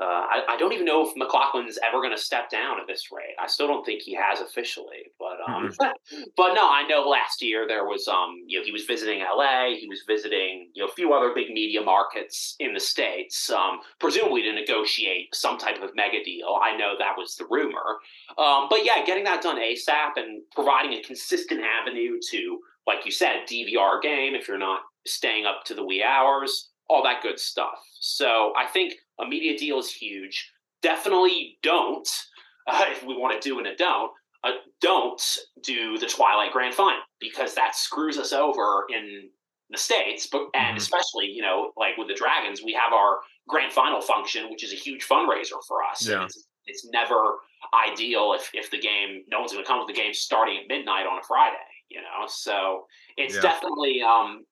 [0.00, 3.12] uh, I, I, don't even know if McLachlan's ever going to step down at this
[3.12, 3.34] rate.
[3.38, 6.22] I still don't think he has officially, but um, mm-hmm.
[6.38, 9.74] but no, I know last year there was um, you know, he was visiting LA,
[9.78, 13.80] he was visiting you know a few other big media markets in the states, um,
[13.98, 16.58] presumably to negotiate some type of mega deal.
[16.62, 17.98] I know that was the rumor,
[18.38, 23.12] um, but yeah, getting that done ASAP and providing a consistent avenue to, like you
[23.12, 27.38] said, DVR game if you're not staying up to the wee hours, all that good
[27.38, 27.86] stuff.
[28.00, 30.50] So I think a media deal is huge.
[30.82, 32.08] Definitely don't,
[32.66, 34.12] uh, if we want to do and a don't,
[34.42, 35.22] uh, don't
[35.62, 39.28] do the Twilight Grand Final because that screws us over in
[39.70, 40.26] the states.
[40.26, 40.76] But and mm-hmm.
[40.76, 43.18] especially you know like with the Dragons, we have our
[43.48, 46.06] Grand Final function, which is a huge fundraiser for us.
[46.06, 46.24] Yeah.
[46.24, 47.38] It's, it's, never
[47.88, 50.68] ideal if if the game no one's going to come to the game starting at
[50.68, 51.56] midnight on a Friday.
[51.90, 53.40] You know, so it's yeah.
[53.40, 54.44] definitely um,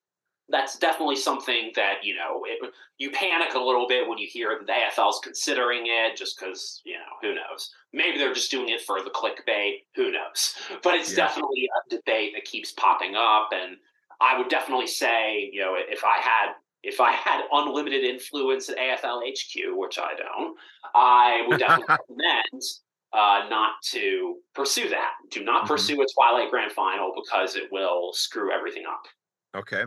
[0.51, 4.59] that's definitely something that you know it, you panic a little bit when you hear
[4.59, 7.75] that the AFL's considering it, just because you know who knows.
[7.93, 9.85] Maybe they're just doing it for the clickbait.
[9.97, 10.55] Who knows?
[10.83, 11.17] But it's yeah.
[11.17, 13.77] definitely a debate that keeps popping up, and
[14.21, 18.79] I would definitely say you know if I had if I had unlimited influence at
[18.79, 20.57] AFL HQ, which I don't,
[20.95, 22.63] I would definitely recommend
[23.13, 25.13] uh, not to pursue that.
[25.31, 25.73] Do not mm-hmm.
[25.73, 29.03] pursue a Twilight Grand Final because it will screw everything up.
[29.57, 29.85] Okay.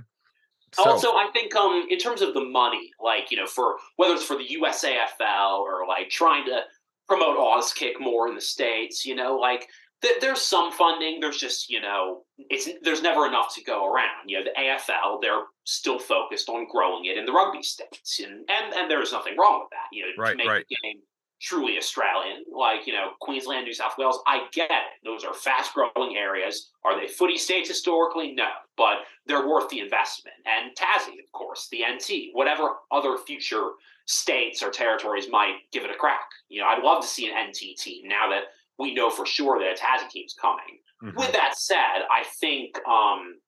[0.74, 4.14] So, also, I think um, in terms of the money, like you know, for whether
[4.14, 6.62] it's for the USAFL or like trying to
[7.08, 9.68] promote Auskick more in the states, you know, like
[10.02, 11.20] th- there's some funding.
[11.20, 14.28] There's just you know, it's there's never enough to go around.
[14.28, 18.50] You know, the AFL they're still focused on growing it in the rugby states, and
[18.50, 19.90] and, and there's nothing wrong with that.
[19.92, 20.66] You know, right, to make right.
[20.70, 21.02] the game
[21.42, 24.20] truly Australian, like, you know, Queensland, New South Wales.
[24.28, 25.04] I get it.
[25.04, 26.70] Those are fast growing areas.
[26.86, 28.34] Are they footy states historically?
[28.34, 30.36] No, but they're worth the investment.
[30.46, 33.72] And Tassie, of course, the NT, whatever other future
[34.06, 36.28] states or territories might give it a crack.
[36.48, 38.44] You know, I'd love to see an NT team now that
[38.78, 40.80] we know for sure that a Tassie team's coming.
[41.04, 41.18] Mm-hmm.
[41.18, 43.40] With that said, I think, um,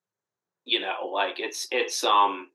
[0.66, 2.48] you know, like it's, it's, um,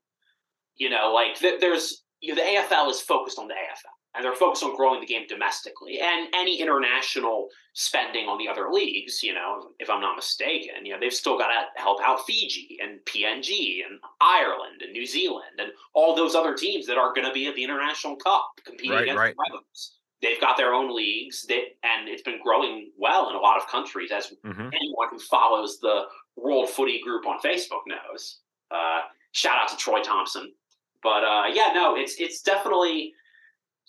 [0.75, 4.25] you know, like th- there's, you know, the AFL is focused on the AFL and
[4.25, 9.21] they're focused on growing the game domestically and any international spending on the other leagues
[9.23, 12.77] you know if i'm not mistaken you know they've still got to help out fiji
[12.81, 17.27] and png and ireland and new zealand and all those other teams that are going
[17.27, 19.35] to be at the international cup competing right, against right.
[19.35, 23.39] the rebels they've got their own leagues that and it's been growing well in a
[23.39, 24.61] lot of countries as mm-hmm.
[24.61, 26.03] anyone who follows the
[26.35, 28.39] world footy group on facebook knows
[28.71, 29.01] uh,
[29.31, 30.51] shout out to troy thompson
[31.01, 33.13] but uh, yeah no it's it's definitely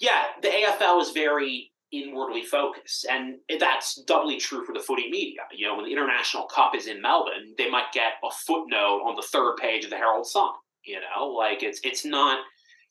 [0.01, 5.43] yeah, the AFL is very inwardly focused, and that's doubly true for the footy media.
[5.53, 9.17] You know, when the International Cup is in Melbourne, they might get a footnote on
[9.17, 10.51] the third page of the Herald Sun.
[10.85, 12.39] You know, like it's it's not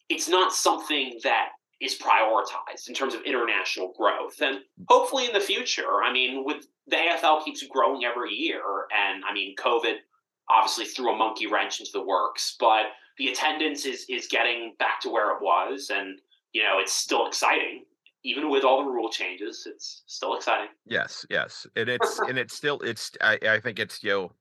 [0.09, 1.49] it's not something that
[1.81, 6.03] is prioritized in terms of international growth, and hopefully in the future.
[6.03, 8.61] I mean, with the AFL keeps growing every year,
[8.95, 9.95] and I mean, COVID
[10.49, 12.87] obviously threw a monkey wrench into the works, but
[13.17, 16.19] the attendance is is getting back to where it was, and
[16.53, 17.83] you know, it's still exciting.
[18.23, 20.67] Even with all the rule changes, it's still exciting.
[20.85, 21.65] Yes, yes.
[21.75, 24.31] And it's and it's still it's I, I think it's you know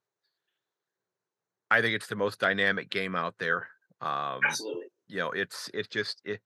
[1.70, 3.68] I think it's the most dynamic game out there.
[4.00, 4.86] Um Absolutely.
[5.06, 6.40] You know, it's it's just it,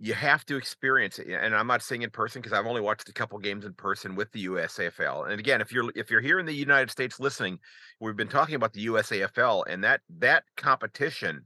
[0.00, 3.08] you have to experience it and i'm not saying in person because i've only watched
[3.08, 6.38] a couple games in person with the usafl and again if you're if you're here
[6.38, 7.58] in the united states listening
[8.00, 11.44] we've been talking about the usafl and that that competition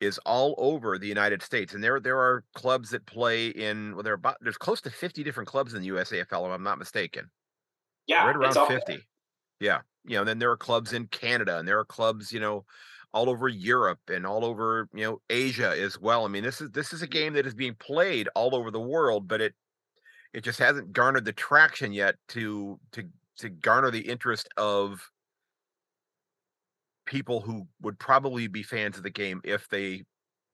[0.00, 3.94] is all over the United States, and there there are clubs that play in.
[3.94, 6.62] Well, there are about there's close to fifty different clubs in the USAFL, if I'm
[6.62, 7.30] not mistaken.
[8.06, 8.98] Yeah, right around fifty.
[9.60, 12.64] Yeah, you know, then there are clubs in Canada, and there are clubs, you know,
[13.12, 16.24] all over Europe and all over you know Asia as well.
[16.24, 18.80] I mean, this is this is a game that is being played all over the
[18.80, 19.54] world, but it
[20.34, 23.04] it just hasn't garnered the traction yet to to
[23.38, 25.10] to garner the interest of
[27.06, 30.04] people who would probably be fans of the game if they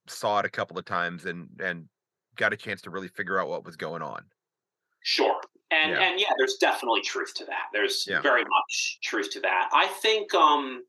[0.06, 1.88] saw it a couple of times and and
[2.36, 4.22] got a chance to really figure out what was going on.
[5.02, 5.40] Sure.
[5.70, 6.00] And yeah.
[6.00, 7.66] and yeah, there's definitely truth to that.
[7.72, 8.20] There's yeah.
[8.20, 9.68] very much truth to that.
[9.72, 10.84] I think um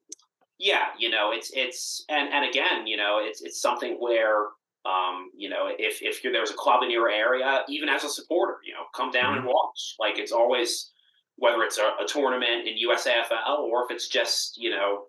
[0.60, 4.48] yeah, you know, it's it's and and again, you know, it's it's something where
[4.86, 8.58] um, you know, if if there's a club in your area, even as a supporter,
[8.66, 9.40] you know, come down mm-hmm.
[9.40, 9.96] and watch.
[10.00, 10.92] Like it's always
[11.38, 15.06] whether it's a, a tournament in USAFL or if it's just you know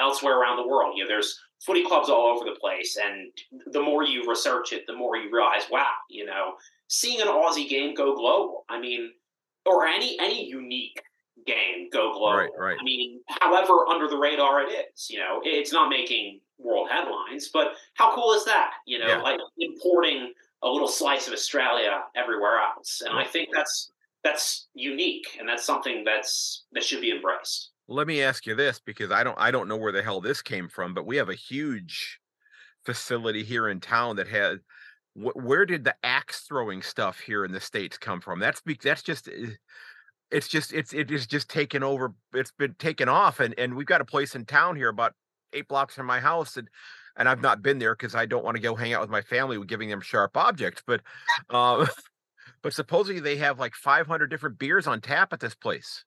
[0.00, 0.94] elsewhere around the world.
[0.96, 3.30] You know, there's footy clubs all over the place, and
[3.72, 6.54] the more you research it, the more you realize, wow, you know,
[6.88, 8.64] seeing an Aussie game go global.
[8.68, 9.12] I mean,
[9.66, 11.00] or any any unique
[11.46, 12.36] game go global.
[12.36, 12.76] Right, right.
[12.80, 17.50] I mean, however under the radar it is, you know, it's not making world headlines,
[17.52, 18.72] but how cool is that?
[18.86, 19.22] You know, yeah.
[19.22, 20.32] like importing
[20.62, 23.92] a little slice of Australia everywhere else, and I think that's
[24.22, 27.70] that's unique, and that's something that's that should be embraced.
[27.90, 30.42] Let me ask you this because I don't I don't know where the hell this
[30.42, 32.20] came from, but we have a huge
[32.86, 34.60] facility here in town that had
[35.14, 38.38] wh- where did the axe throwing stuff here in the states come from?
[38.38, 39.54] That's be, that's just eh,
[40.30, 42.14] it's just it's it is just taken over.
[42.32, 45.14] It's been taken off, and and we've got a place in town here about
[45.52, 46.68] eight blocks from my house, and
[47.16, 49.22] and I've not been there because I don't want to go hang out with my
[49.22, 51.00] family with giving them sharp objects, but
[51.50, 51.86] uh,
[52.62, 56.04] but supposedly they have like 500 different beers on tap at this place.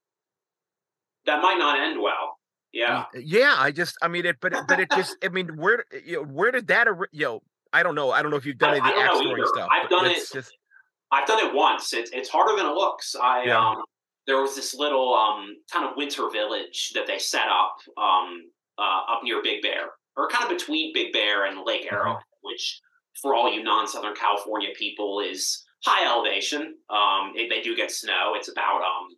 [1.26, 2.38] That might not end well.
[2.72, 3.06] Yeah.
[3.14, 6.24] Yeah, I just, I mean, it, but but it just, I mean, where, you know,
[6.24, 8.92] where did that, you know, I don't know, I don't know if you've done I,
[8.92, 9.70] any of the stuff.
[9.72, 10.18] I've done it.
[10.32, 10.52] Just,
[11.12, 11.94] I've done it once.
[11.94, 13.16] It's it's harder than it looks.
[13.16, 13.60] I Yeah.
[13.60, 13.84] um,
[14.26, 18.42] there was this little um kind of winter village that they set up um
[18.80, 21.96] uh, up near Big Bear, or kind of between Big Bear and Lake Mm-hmm.
[21.96, 22.82] Arrowhead, which
[23.22, 26.76] for all you non-Southern California people is high elevation.
[26.90, 28.34] Um, it, they do get snow.
[28.36, 29.10] It's about um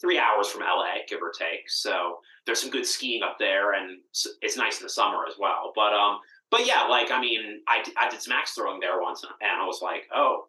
[0.00, 1.68] three hours from LA, give or take.
[1.68, 3.98] So there's some good skiing up there, and
[4.42, 5.72] it's nice in the summer as well.
[5.74, 6.18] But um,
[6.50, 9.66] but yeah, like I mean, I I did some axe throwing there once, and I
[9.66, 10.46] was like, oh,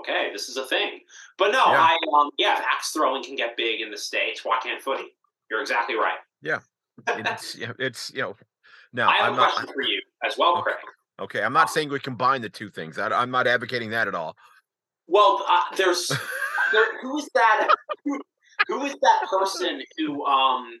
[0.00, 1.00] okay, this is a thing.
[1.38, 1.80] But no, Yeah.
[1.80, 5.14] I um, yeah, axe throwing can get big in the states, why can't footy?
[5.50, 6.18] You're exactly right.
[7.08, 8.36] it's, you know, it's, you know,
[8.92, 10.62] no, I have I'm a not, question for you as well, Okay.
[10.62, 10.76] Craig.
[11.20, 12.98] okay, I'm not saying we combine the two things.
[12.98, 14.36] I, I'm not advocating that at all.
[15.08, 16.08] Well, uh, there's
[16.72, 17.68] there, who is that?
[18.04, 18.20] Who,
[18.68, 20.24] who is that person who?
[20.24, 20.80] Um,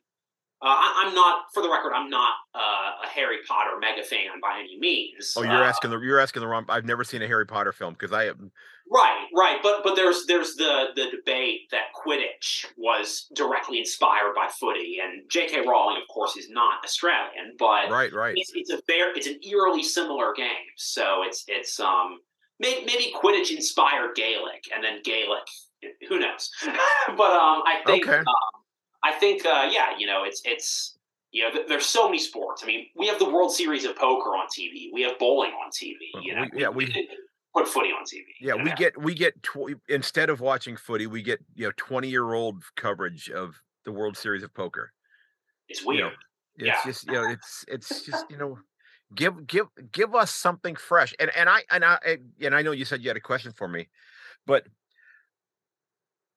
[0.62, 4.28] uh, I, I'm not, for the record, I'm not uh, a Harry Potter mega fan
[4.42, 5.32] by any means.
[5.34, 7.72] Oh, you're Uh, asking the, you're asking the wrong, I've never seen a Harry Potter
[7.72, 8.52] film because I, am
[8.92, 14.48] Right, right, but but there's there's the the debate that Quidditch was directly inspired by
[14.58, 15.64] footy, and J.K.
[15.64, 18.34] Rowling, of course, is not Australian, but right, right.
[18.36, 20.66] it's, it's a very it's an eerily similar game.
[20.76, 22.18] So it's it's um
[22.58, 25.46] maybe, maybe Quidditch inspired Gaelic, and then Gaelic,
[26.10, 26.50] who knows?
[26.62, 28.18] but um, I think Okay.
[28.18, 28.26] um,
[29.02, 30.98] I think uh, yeah, you know, it's it's
[31.32, 32.62] you know, th- there's so many sports.
[32.62, 34.88] I mean, we have the World Series of Poker on TV.
[34.92, 35.96] We have bowling on TV.
[36.22, 37.08] You know, We- yeah, we-
[37.54, 38.24] put footy on TV.
[38.40, 41.72] Yeah, you we get we get tw- instead of watching footy, we get you know
[41.76, 43.54] twenty year old coverage of
[43.86, 44.92] the World Series of Poker.
[45.68, 46.00] It's You weird.
[46.00, 46.10] know,
[46.56, 46.78] it's Yeah.
[46.84, 48.58] just you know it's it's just you know
[49.14, 51.14] give give give us something fresh.
[51.18, 53.66] And and I and I and I know you said you had a question for
[53.68, 53.88] me,
[54.46, 54.66] but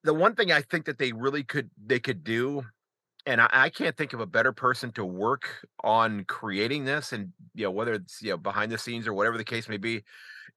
[0.04, 2.64] the one thing I think that they really could they could do,
[3.26, 5.48] and I, I can't think of a better person to work
[5.84, 9.38] on creating this, and you know whether it's you know behind the scenes or whatever
[9.38, 10.04] the case may be,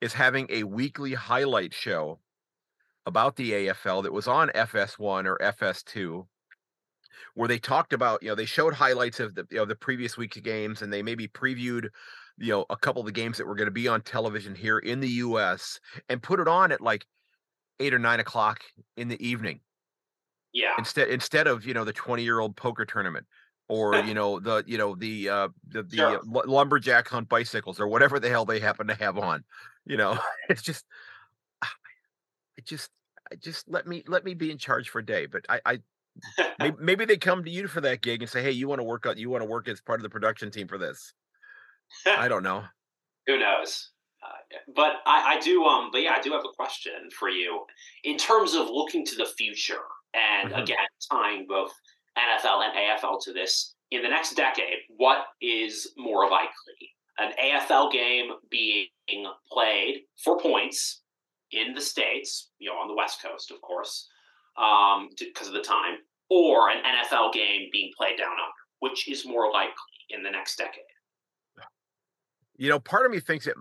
[0.01, 2.19] is having a weekly highlight show
[3.07, 6.27] about the AFL that was on FS1 or FS2
[7.35, 10.17] where they talked about you know they showed highlights of the you know the previous
[10.17, 11.89] week's games and they maybe previewed
[12.39, 14.79] you know a couple of the games that were going to be on television here
[14.79, 15.79] in the US
[16.09, 17.07] and put it on at like
[17.81, 18.63] eight or nine o'clock
[18.97, 19.61] in the evening
[20.53, 20.73] Yeah.
[20.79, 23.27] instead instead of you know the 20 year old poker tournament
[23.69, 26.17] or you know the you know the uh the, the Sure.
[26.19, 29.45] uh, lu- lumberjacks on bicycles or whatever the hell they happen to have on
[29.85, 30.19] you know
[30.49, 30.85] it's just
[32.57, 32.91] it just
[33.31, 35.79] I just let me let me be in charge for a day but i i
[36.61, 38.85] maybe, maybe they come to you for that gig and say hey you want to
[38.85, 41.13] work out you want to work as part of the production team for this
[42.07, 42.65] i don't know
[43.27, 43.91] Who knows?
[44.75, 45.65] But I, I do.
[45.65, 45.91] Um.
[45.93, 47.65] But yeah, I do have a question for you
[48.05, 49.83] in terms of looking to the future,
[50.15, 50.63] and Mhm.
[50.63, 51.73] again tying both
[52.19, 53.75] NFL and AFL to this.
[53.93, 56.95] In the next decade, what is more likely?
[57.19, 58.89] An AFL game being
[59.51, 61.03] played for points
[61.53, 64.09] in the states, you know, on the West Coast, of course,
[64.57, 68.43] um, because of the time, or an NFL game being played down under.
[68.81, 69.75] Which is more likely
[70.11, 70.83] in the next decade?
[72.59, 73.55] you know part of me thinks that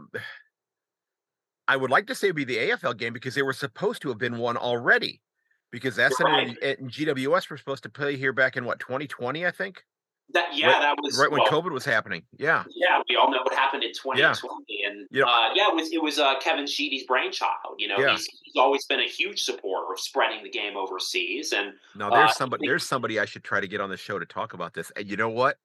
[1.68, 4.10] i would like to say it'd be the afl game because they were supposed to
[4.10, 5.22] have been one already
[5.72, 6.58] because SNL Right.
[6.80, 9.84] and, gws were supposed to play here back in what 2020 i think
[10.34, 13.30] That yeah, Right- that was right when well, covid was happening yeah Yeah, we all
[13.32, 15.26] know what happened in 2020, and Yeah.
[15.26, 17.76] uh, yeah, it was it was uh, Kevin Sheedy's brainchild.
[17.78, 18.12] You know, Yeah.
[18.12, 22.32] he's, he's always been a huge supporter of spreading the game overseas, and now there's
[22.32, 24.74] Uh, somebody there's somebody i should try to get on the show to talk about
[24.74, 25.58] this and you know what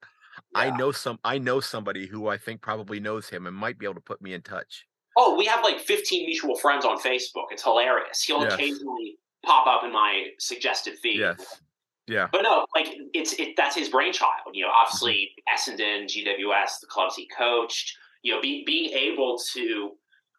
[0.55, 3.85] i know some i know somebody who i think probably knows him and might be
[3.87, 4.87] able to put me in touch
[5.23, 7.47] oh, we have like 15 mutual friends on Facebook.
[7.51, 8.23] It's hilarious.
[8.23, 8.55] He'll Yes.
[8.55, 11.19] occasionally pop up in my suggested feed.
[11.21, 11.61] yes
[12.07, 14.53] yeah But no, like it's it that's his brainchild.
[14.53, 17.97] You know, obviously Essendon, GWS, the clubs he coached.
[18.23, 19.93] You know, be, being able to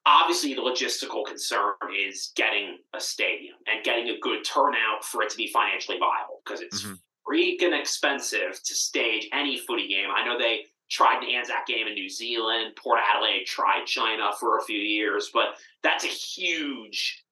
[0.06, 5.30] obviously the logistical concern is getting a stadium and getting a good turnout for it
[5.30, 7.00] to be financially viable because it's Mhm.
[7.28, 10.10] freaking expensive to stage any footy game.
[10.14, 12.76] I know they tried an Anzac game in New Zealand.
[12.76, 17.24] Port Adelaide tried China for a few years, but that's a huge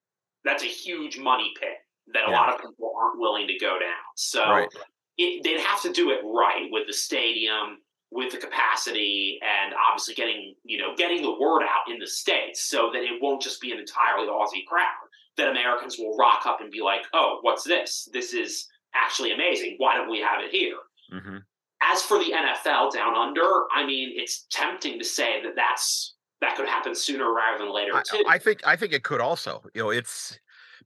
[0.45, 1.79] that's a huge money pit
[2.13, 2.39] that a Yeah.
[2.39, 4.05] lot of people aren't willing to go down.
[4.15, 4.69] So Right.
[5.17, 10.15] it, they'd have to do it right with the stadium, with the capacity, and obviously
[10.15, 13.59] getting you know getting the word out in the states so that it won't just
[13.59, 14.87] be an entirely Aussie crowd.
[15.35, 18.07] That Americans will rock up and be like, "Oh, what's this?
[18.13, 19.75] This is actually amazing.
[19.77, 20.79] Why don't we have it here?"
[21.11, 21.37] hmm
[21.81, 26.55] As for the NFL down under, I mean, it's tempting to say that that's that
[26.55, 28.23] could happen sooner rather than later I, too.
[28.27, 29.63] I think I think it could also.
[29.73, 30.37] You know, it's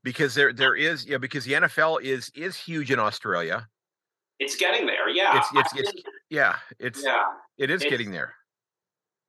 [0.03, 3.67] because there there is you know because the NFL is is huge in Australia.
[4.39, 5.29] it's getting there, yeah.
[5.37, 7.23] It's- it's- it's- think- Yeah, it's yeah.
[7.57, 8.35] it is it's- getting there.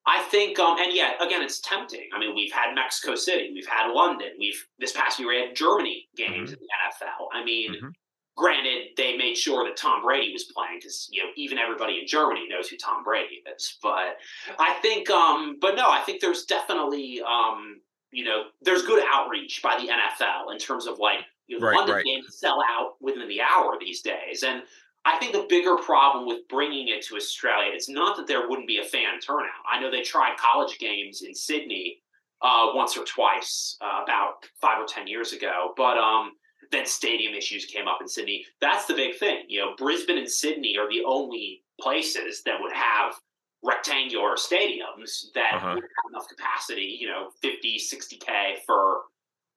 [0.06, 2.08] I think, um, and yet again, it's tempting.
[2.14, 5.54] I mean, we've had Mexico City, we've had London, we've this past year we had
[5.56, 7.28] Germany games in the NFL.
[7.32, 7.92] I mean, Mhm.
[8.36, 12.06] Granted, they made sure that Tom Brady was playing because you know even everybody in
[12.06, 13.78] Germany knows who Tom Brady is.
[13.82, 14.18] But
[14.58, 17.80] I think, um, but no, I think there's definitely, um,
[18.10, 21.66] you know, there's good outreach by the NFL in terms of like you know, the
[21.66, 22.04] Right, London right.
[22.04, 24.62] games sell out within the hour these days, and
[25.04, 28.66] I think the bigger problem with bringing it to Australia is not that there wouldn't
[28.66, 29.50] be a fan turnout.
[29.70, 32.00] I know they tried college games in Sydney
[32.40, 36.32] uh, once or twice uh, about five or ten years ago, but um,
[36.70, 38.46] then stadium issues came up in Sydney.
[38.60, 39.44] That's the big thing.
[39.48, 43.14] You know, Brisbane and Sydney are the only places that would have
[43.62, 45.72] rectangular stadiums that Uh-huh.
[45.74, 49.04] would have enough capacity, you know, 50, 60K for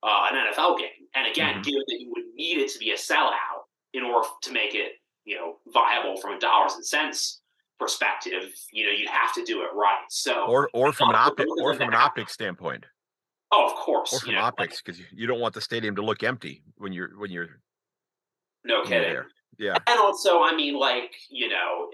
[0.03, 1.07] uh, an NFL game.
[1.15, 1.63] And again, Mhm.
[1.63, 5.01] given that you would need it to be a sellout in order to make it,
[5.25, 7.41] you know, viable from a dollars and cents
[7.79, 10.05] perspective, you know, you'd have to do it right.
[10.09, 12.85] So, Or or from an optic or from an optic standpoint,
[13.51, 16.01] oh, of course, or from like, optics because you, you don't want the stadium to
[16.01, 17.61] look empty when you're when you're,
[18.63, 19.23] no when kidding.
[19.59, 21.89] Yeah, And also, I mean, like you know,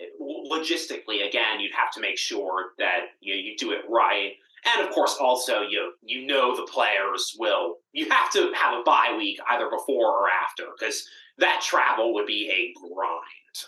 [0.51, 4.33] logistically, again, you'd have to make sure that you know, you do it right,
[4.65, 7.77] and of course, also you you know the players will.
[7.93, 12.25] You have to have a bye week either before or after because that travel would
[12.25, 13.23] be a grind.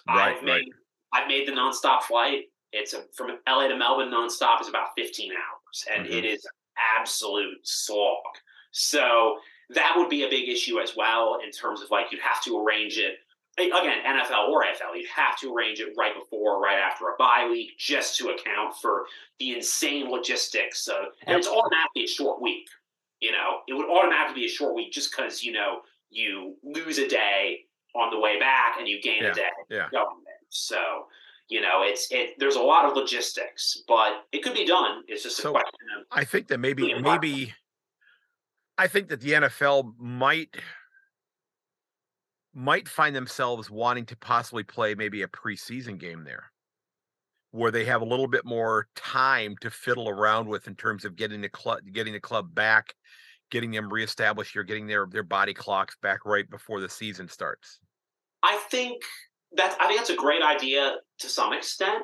[0.08, 0.66] Right, I've made right.
[1.14, 2.46] I've made the nonstop flight.
[2.74, 6.18] It's a, from LA to Melbourne nonstop is about 15 hours, and Mhm.
[6.18, 6.46] it is
[7.00, 8.24] absolute slog.
[8.72, 9.38] So
[9.70, 12.60] that would be a big issue as well in terms of like you'd have to
[12.62, 13.16] arrange it
[13.58, 17.06] eh, again, NFL or AFL, you'd have to arrange it right before, or right after
[17.06, 19.06] a bye week, just to account for
[19.40, 20.88] the insane logistics.
[20.88, 22.68] Of, and it's automatically a short week.
[23.22, 26.98] You know, it would automatically be a short week just because you know you lose
[26.98, 27.62] a day
[27.96, 29.88] on the way back and you gain Yeah, a day yeah.
[29.92, 30.34] going there.
[30.50, 31.08] So
[31.48, 32.36] you know, it's it.
[32.40, 35.04] There's a lot of logistics, but it could be done.
[35.08, 37.54] It's just a So- question of I think that maybe maybe
[38.78, 40.56] I think that the NFL might
[42.54, 46.52] might find themselves wanting to possibly play maybe a preseason game there
[47.52, 51.16] where they have a little bit more time to fiddle around with in terms of
[51.16, 52.94] getting the club getting the club back,
[53.52, 57.80] getting them reestablished here, getting their their body clocks back right before the season starts.
[58.44, 59.04] I think
[59.58, 62.04] that I think that's a great idea to some extent.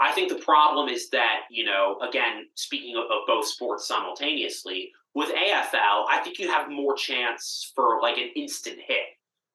[0.00, 4.92] I think the problem is that you know, again, speaking of, of both sports simultaneously,
[5.14, 9.06] with AFL, I think you have more chance for like an instant hit.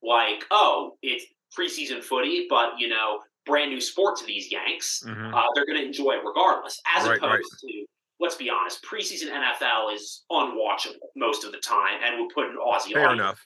[0.01, 1.25] Like, oh, it's
[1.57, 5.03] preseason footy, but you know, brand new sport to these Yanks.
[5.05, 5.33] Mhm.
[5.33, 6.81] Uh, they're going to enjoy it regardless.
[6.93, 7.71] As Right, opposed right.
[7.71, 7.85] to,
[8.19, 12.57] let's be honest, preseason NFL is unwatchable most of the time, and would put an
[12.57, 13.41] Aussie Fair audience enough.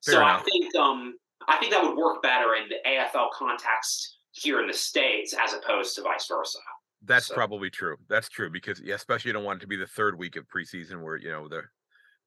[0.00, 1.14] so Fair I think um,
[1.48, 5.54] I think that would work better in the AFL context here in the states as
[5.54, 6.58] opposed to vice versa.
[7.02, 7.96] That's So- probably true.
[8.08, 10.46] That's true because yeah, especially you don't want it to be the third week of
[10.48, 11.62] preseason where you know the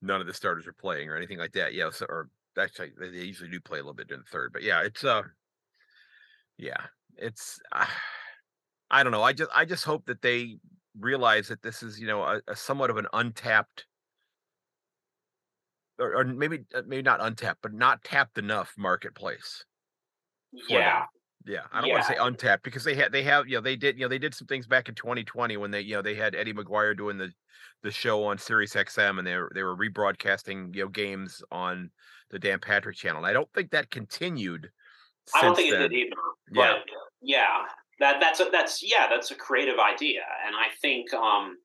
[0.02, 1.74] none of the starters are playing or anything like that.
[1.74, 4.64] Yeah, so, or actually they usually do play a little bit in the third, but
[4.64, 5.24] yeah, it's uh,
[6.58, 6.78] yeah,
[7.18, 7.86] it's uh,
[8.92, 9.24] I don't know.
[9.24, 10.58] I just I just hope that they
[11.00, 13.86] realize that this is you know a, a somewhat of an untapped.
[16.02, 19.64] Or, or maybe uh, maybe not untapped, but not tapped enough marketplace.
[20.68, 20.82] for them.
[20.82, 21.06] Yeah,
[21.46, 23.76] Yeah, I don't want to say untapped because they had they have you know they
[23.76, 26.16] did you know they did some things back in 2020 when they you know they
[26.16, 27.32] had Eddie McGuire doing the
[27.84, 31.90] the show on Sirius XM and they were they were rebroadcasting you know games on
[32.32, 33.20] the Dan Patrick channel.
[33.20, 34.70] And I don't think that continued.
[35.36, 36.16] I don't think it did either.
[36.52, 36.80] Yeah.
[37.22, 37.66] Yeah,
[38.00, 41.58] that that's a, that's yeah, that's a creative idea, and I think um,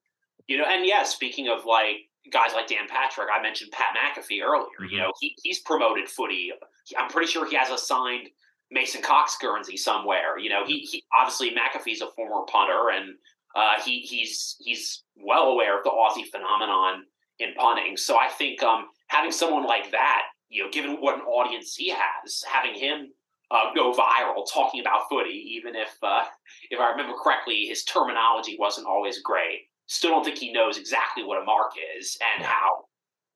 [0.47, 1.97] you know, and yeah, speaking of like
[2.31, 4.79] guys like Dan Patrick, I mentioned Pat McAfee earlier.
[4.81, 4.91] Mhm.
[4.91, 6.53] You know, he he's promoted footy.
[6.99, 8.31] I'm pretty sure he has a signed
[8.71, 10.39] Mason Cox Guernsey somewhere.
[10.39, 13.15] You know, he, he obviously McAfee's a former punter, and
[13.55, 17.05] uh, he he's he's well aware of the Aussie phenomenon
[17.39, 17.97] in punting.
[17.97, 21.91] So I think um, having someone like that, you know, given what an audience he
[21.91, 23.13] has, having him
[23.51, 26.25] uh, go viral talking about footy, even if uh,
[26.71, 29.69] if I remember correctly, his terminology wasn't always great.
[29.87, 32.85] Still don't think he knows exactly what a mark is and how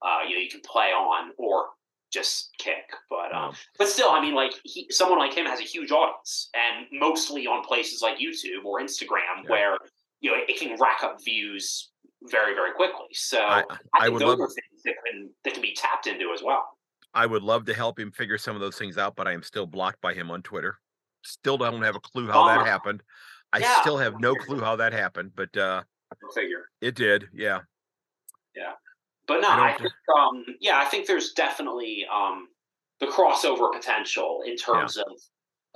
[0.03, 1.69] uh, you know you can play on or
[2.13, 2.93] just kick.
[3.09, 6.51] But um, but still, I mean, like he, someone like him has a huge audience,
[6.55, 9.51] and mostly on places like YouTube or Instagram, Yeah.
[9.51, 9.79] where
[10.21, 11.91] you know it can rack up views
[12.25, 13.07] very very quickly.
[13.13, 15.75] So I, I, I think would those love are things that can that can be
[15.75, 16.67] tapped into as well.
[17.15, 19.43] I would love to help him figure some of those things out, but I am
[19.43, 20.79] still blocked by him on Twitter.
[21.25, 23.03] Still don't have a clue how that happened.
[23.53, 23.81] I Yeah.
[23.81, 25.83] still have no clue how that happened, but uh
[26.35, 26.65] figure.
[26.81, 27.29] it did.
[27.33, 27.61] Yeah.
[28.55, 28.73] Yeah.
[29.27, 32.49] But no, I I, thi- think um, yeah, I think there's definitely um,
[32.99, 35.07] the crossover potential in terms of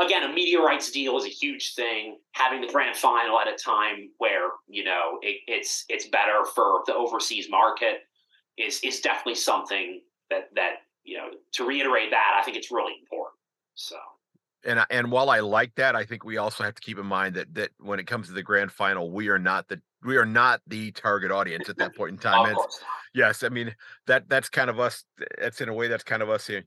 [0.01, 2.19] again a media rights deal is a huge thing.
[2.33, 6.83] Having the grand final at a time where you know it, it's it's better for
[6.87, 8.01] the overseas market
[8.59, 12.95] is is definitely something that that you know to reiterate that I think it's really
[13.03, 13.39] important.
[13.75, 13.97] So
[14.65, 17.07] And I- and while I like that, I think we also have to keep in
[17.07, 20.17] mind that that when it comes to the grand final, we are not the we
[20.17, 22.57] are not the target audience at that point in time.
[23.15, 23.75] yes, I mean
[24.07, 25.05] that that's kind of us.
[25.41, 26.65] That's in a way that's kind of us saying,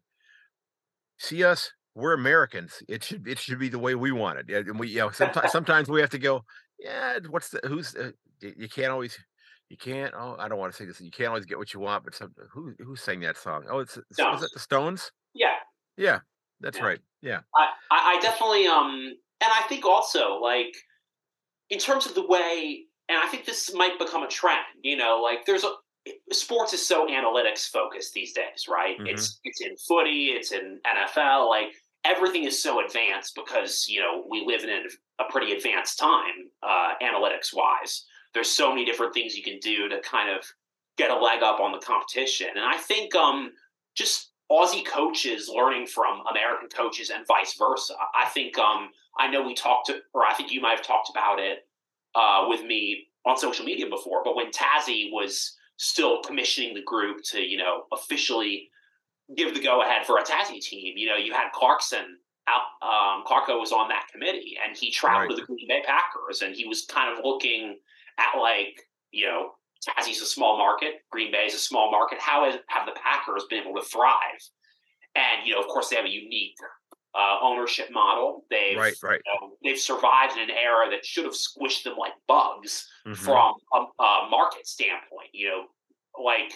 [1.17, 2.83] see us, we're Americans.
[2.87, 4.67] It should it should be the way we want it.
[4.67, 6.43] And we you know sometimes sometimes we have to go.
[6.79, 8.11] Yeah, what's the who's uh,
[8.41, 9.17] you can't always.
[9.69, 10.13] You can't.
[10.15, 11.01] Oh, I don't want to say this.
[11.01, 13.65] You can't always get what you want, but some, who who sang that song?
[13.69, 15.11] Oh, it's, it's was it the Stones?
[15.33, 15.55] yeah.
[15.97, 16.19] Yeah,
[16.61, 16.85] that's Yeah.
[16.85, 16.99] right.
[17.21, 20.73] Yeah, I, I I definitely um and I think also like
[21.69, 25.21] in terms of the way and I think this might become a trend, you know,
[25.21, 25.73] like there's a
[26.31, 28.97] sports is so analytics focused these days, right?
[28.99, 29.07] Mhm.
[29.09, 34.25] It's it's in footy, it's in NFL, like everything is so advanced because, you know,
[34.29, 34.87] we live in
[35.19, 38.05] a pretty advanced time uh analytics wise.
[38.33, 40.45] There's so many different things you can do to kind of
[40.97, 42.49] get a leg up on the competition.
[42.55, 43.53] And I think um
[43.95, 47.95] just Aussie coaches learning from American coaches and vice versa.
[48.15, 51.09] I think um, I know we talked to, or I think you might have talked
[51.09, 51.66] about it
[52.17, 54.21] uh, with me on social media before.
[54.23, 58.69] But when Tassie was still commissioning the group to, you know, officially
[59.35, 62.61] give the go ahead for a Tassie team, you know, you had Clarkson out.
[62.81, 65.35] Um, Clarko was on that committee, and he traveled Right.
[65.35, 67.77] to the Green Bay Packers, and he was kind of looking
[68.17, 69.51] at like, you know,
[69.87, 71.01] Tassie's a small market.
[71.11, 72.19] Green Bay is a small market.
[72.19, 74.41] How has, have the Packers been able to thrive?
[75.15, 76.55] And you know, of course, they have a unique
[77.17, 78.45] uh, ownership model.
[78.49, 79.21] They've right, right.
[79.25, 83.17] you know, they've survived in an era that should have squished them like bugs Mhm.
[83.17, 85.29] from a, a market standpoint.
[85.33, 85.65] You know,
[86.23, 86.53] like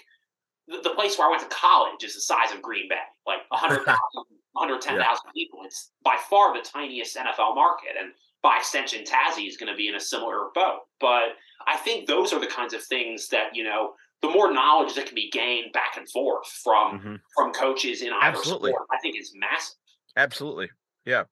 [0.67, 3.39] the, the place where I went to college is the size of Green Bay, like
[3.49, 3.85] 100,000,
[4.53, 5.59] 110,000 people.
[5.65, 8.11] It's by far the tiniest NFL market, and
[8.43, 10.81] by extension, Tassie is going to be in a similar boat.
[10.99, 11.35] But
[11.67, 13.93] I think those are the kinds of things that you know.
[14.21, 17.19] The more knowledge that can be gained back and forth from Mhm.
[17.35, 18.69] from coaches in either Absolutely.
[18.69, 19.77] sport, I think is massive.
[20.15, 20.69] Absolutely.
[21.05, 21.25] Yeah.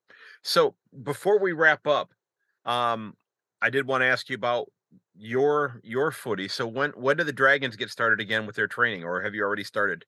[0.43, 2.13] So before we wrap up,
[2.65, 3.15] um,
[3.61, 4.71] I did want to ask you about
[5.15, 6.47] your your footy.
[6.47, 9.43] So when when do the Dragons get started again with their training, or have you
[9.43, 10.05] already started?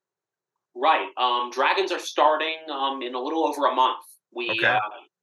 [0.76, 1.10] Right.
[1.18, 4.06] Um, Dragons are starting um, in a little over a month.
[4.34, 4.66] We Okay.
[4.66, 4.80] uh,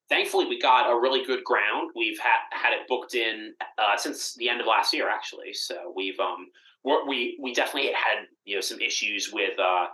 [0.09, 1.91] thankfully we got a really good ground.
[1.97, 5.55] We've had had it booked in uh, since the end of last year, actually.
[5.55, 6.49] So we've um,
[6.85, 9.59] we're, we we definitely had you know some issues with.
[9.59, 9.89] Uh,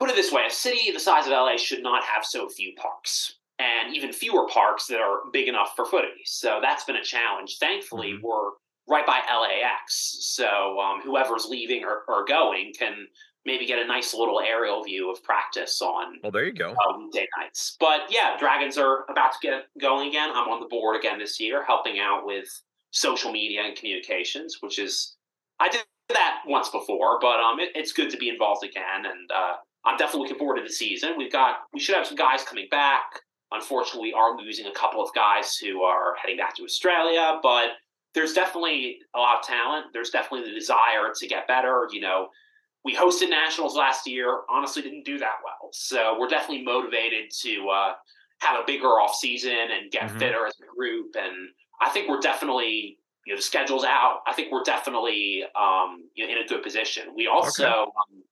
[0.00, 2.74] put it this way: a city the size of LA should not have so few
[2.76, 3.34] parks.
[3.60, 6.22] And even fewer parks that are big enough for footy.
[6.24, 7.58] So that's been a challenge.
[7.58, 8.20] Thankfully, Mhm.
[8.22, 8.50] we're
[8.86, 10.16] right by LAX.
[10.20, 13.08] So um, whoever's leaving or, or going can
[13.44, 16.70] maybe get a nice little aerial view of practice on Well, there you go.
[16.70, 17.76] uh, weekday nights.
[17.80, 20.30] But yeah, Dragons are about to get going again.
[20.30, 22.48] I'm on the board again this year, helping out with
[22.92, 25.16] social media and communications, which is
[25.58, 29.30] I did that once before, but um, it, it's good to be involved again, and
[29.32, 29.56] uh,
[29.88, 31.14] I'm definitely looking forward to the season.
[31.16, 33.04] We've got we should have some guys coming back.
[33.50, 37.70] Unfortunately, we are losing a couple of guys who are heading back to Australia, but
[38.14, 39.86] there's definitely a lot of talent.
[39.94, 41.88] There's definitely the desire to get better.
[41.90, 42.28] You know,
[42.84, 44.40] we hosted nationals last year.
[44.50, 45.70] Honestly, didn't do that well.
[45.72, 47.92] So we're definitely motivated to uh,
[48.40, 50.18] have a bigger off season and get Mhm.
[50.18, 51.16] fitter as a group.
[51.16, 51.48] And
[51.80, 54.20] I think we're definitely, you know, the schedule's out.
[54.26, 57.14] I think we're definitely um, you know, in a good position.
[57.14, 58.22] We also um,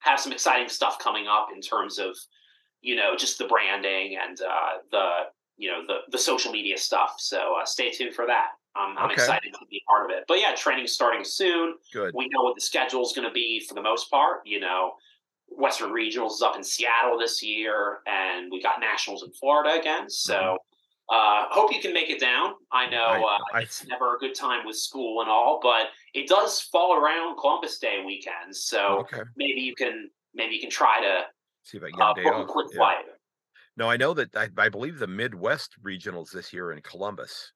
[0.00, 2.16] have some exciting stuff coming up in terms of,
[2.82, 5.08] you know, just the branding and uh, the,
[5.56, 7.14] you know, the the social media stuff.
[7.18, 8.48] So uh, stay tuned for that.
[8.76, 9.14] Um, I'm Okay.
[9.14, 10.24] excited to be part of it.
[10.28, 12.14] But yeah, training's starting soon Good.
[12.14, 14.40] we know what the schedule is going to be for the most part.
[14.46, 14.92] You know,
[15.48, 20.08] Western Regionals is up in Seattle this year, and we got Nationals in Florida again.
[20.08, 20.56] So,
[21.10, 22.54] uh, hope you can make it down.
[22.72, 23.24] I know Mm-hmm.
[23.24, 26.60] I- uh, I- it's never a good time with school and all, but it does
[26.62, 28.54] fall around Columbus Day weekend.
[28.54, 29.22] So Okay.
[29.36, 31.24] maybe you can maybe you can try to
[31.64, 32.46] See if I can get uh, a day book a off.
[32.48, 32.76] quick Yeah.
[32.78, 33.04] flight.
[33.76, 37.52] No, I know that I, I believe the Midwest regionals this year in Columbus.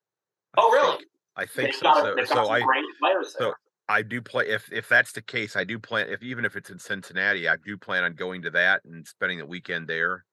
[0.57, 0.97] Oh, really?
[0.99, 1.83] think- I think They've so.
[1.83, 3.49] got- So, so I great players there.
[3.51, 3.55] so
[3.89, 6.71] I do play if if that's the case, I do plan if even if it's
[6.71, 10.25] in Cincinnati, I do plan on going to that and spending the weekend there.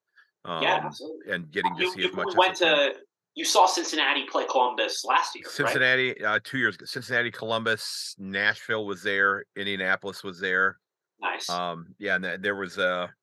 [0.45, 1.31] Um, yeah, absolutely.
[1.33, 2.93] and getting to You, see you as much went as to
[3.35, 5.53] you saw Cincinnati play Columbus last year, right?
[5.53, 6.85] Cincinnati uh, two years ago.
[6.85, 9.45] Cincinnati, Columbus, Nashville was there.
[9.55, 10.77] Indianapolis was there.
[11.21, 11.49] Nice.
[11.49, 13.13] Um, yeah, and th- there was a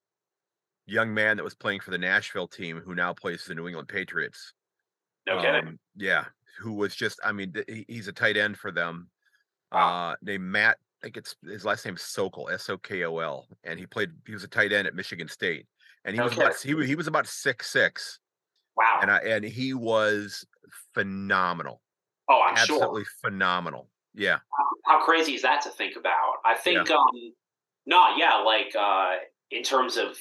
[0.87, 3.89] young man that was playing for the Nashville team who now plays the New England
[3.89, 4.53] Patriots.
[5.27, 5.69] no kidding.
[5.69, 6.25] Um, yeah,
[6.61, 9.09] who was just I mean, th- he's a tight end for them.
[9.73, 10.13] Wow.
[10.13, 13.19] Uh named Matt, I think it's his last name is Sokol, S O K O
[13.19, 15.67] L, and he played he was a tight end at Michigan State.
[16.07, 16.43] And he was Okay.
[16.43, 18.19] about he, he was about six six,
[18.79, 18.99] Wow.
[19.03, 20.47] and I and he was
[20.95, 21.81] phenomenal.
[22.29, 22.76] oh, I'm sure.
[22.76, 23.89] Absolutely phenomenal.
[24.14, 24.39] Yeah.
[24.87, 26.35] how crazy is that to think about?
[26.45, 27.07] I think, um,
[27.87, 29.16] no, yeah, like uh,
[29.51, 30.16] in terms of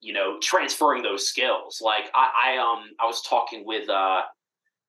[0.00, 1.80] you know transferring those skills.
[1.82, 4.22] Like I, I um, I was talking with uh,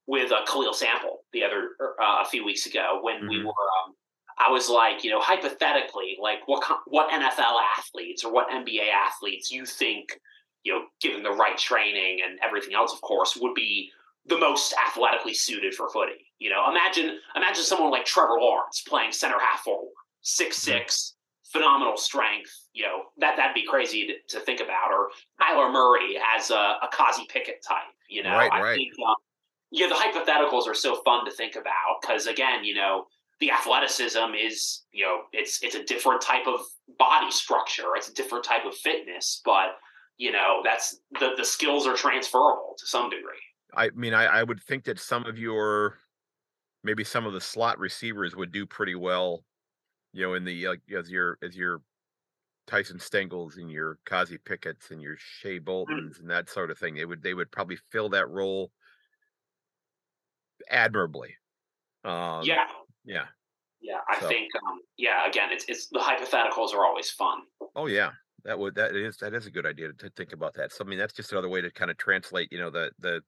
[0.07, 3.45] with uh, Khalil Sample the other uh, a few weeks ago when we Mhm.
[3.45, 3.51] were.
[3.85, 3.95] Um,
[4.39, 9.51] I was like, you know, hypothetically, like what what NFL athletes or what NBA athletes
[9.51, 10.19] you think,
[10.63, 13.91] you know, given the right training and everything else, of course, would be
[14.25, 16.25] the most athletically suited for footy.
[16.39, 19.91] You know, imagine imagine someone like Trevor Lawrence playing center half forward,
[20.21, 21.15] six six,
[21.51, 22.51] phenomenal strength.
[22.73, 24.91] You know, that that'd be crazy to, to think about.
[24.91, 25.09] Or
[25.41, 27.83] Kyler Murray as a, a Kozzie Pickett type.
[28.09, 28.75] You know, Right, I right.
[28.75, 29.15] think um,
[29.71, 33.05] yeah, the hypotheticals are so fun to think about because again, you know,
[33.39, 36.61] the athleticism is you know it's it's a different type of
[36.97, 39.75] body structure, it's a different type of fitness, but
[40.17, 43.41] you know that's the the skills are transferable to some degree.
[43.75, 45.97] I mean, I, I would think that some of your,
[46.83, 49.43] maybe some of the slot receivers would do pretty well,
[50.13, 51.81] you know, in the like as your as your
[52.67, 56.93] Tyson Stengles and your Kozzie Pickett's and your Shai Boltons and that sort of thing.
[56.95, 58.71] They would they would probably fill that role
[60.69, 61.35] admirably.
[62.05, 62.65] Um, yeah,
[63.05, 63.25] yeah.
[63.81, 63.99] yeah.
[64.09, 65.27] I So- think um, yeah.
[65.27, 67.39] Again, it's it's the hypotheticals are always fun.
[67.75, 68.11] Oh yeah,
[68.45, 70.71] that would that is that is a good idea to think about that.
[70.71, 73.21] So I mean, that's just another way to kind of translate, you know, the the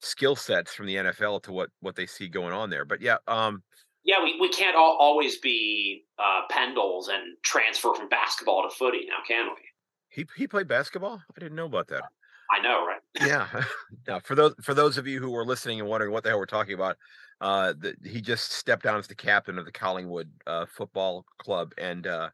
[0.00, 2.84] skill sets from the NFL to what what they see going on there.
[2.84, 3.62] But yeah, um,
[4.04, 9.06] Yeah, we, we can't all, always be uh, Pendles and transfer from basketball to footy
[9.08, 9.62] now, can we?
[10.08, 11.22] he he played basketball.
[11.36, 12.02] I didn't know about that.
[12.50, 13.00] I know, right?
[13.14, 13.46] yeah.
[14.08, 16.38] now for those for those of you who were listening and wondering what the hell
[16.38, 16.96] we're talking about,
[17.40, 21.72] uh, the, he just stepped down as the captain of the Collingwood uh, football club,
[21.78, 22.30] and uh,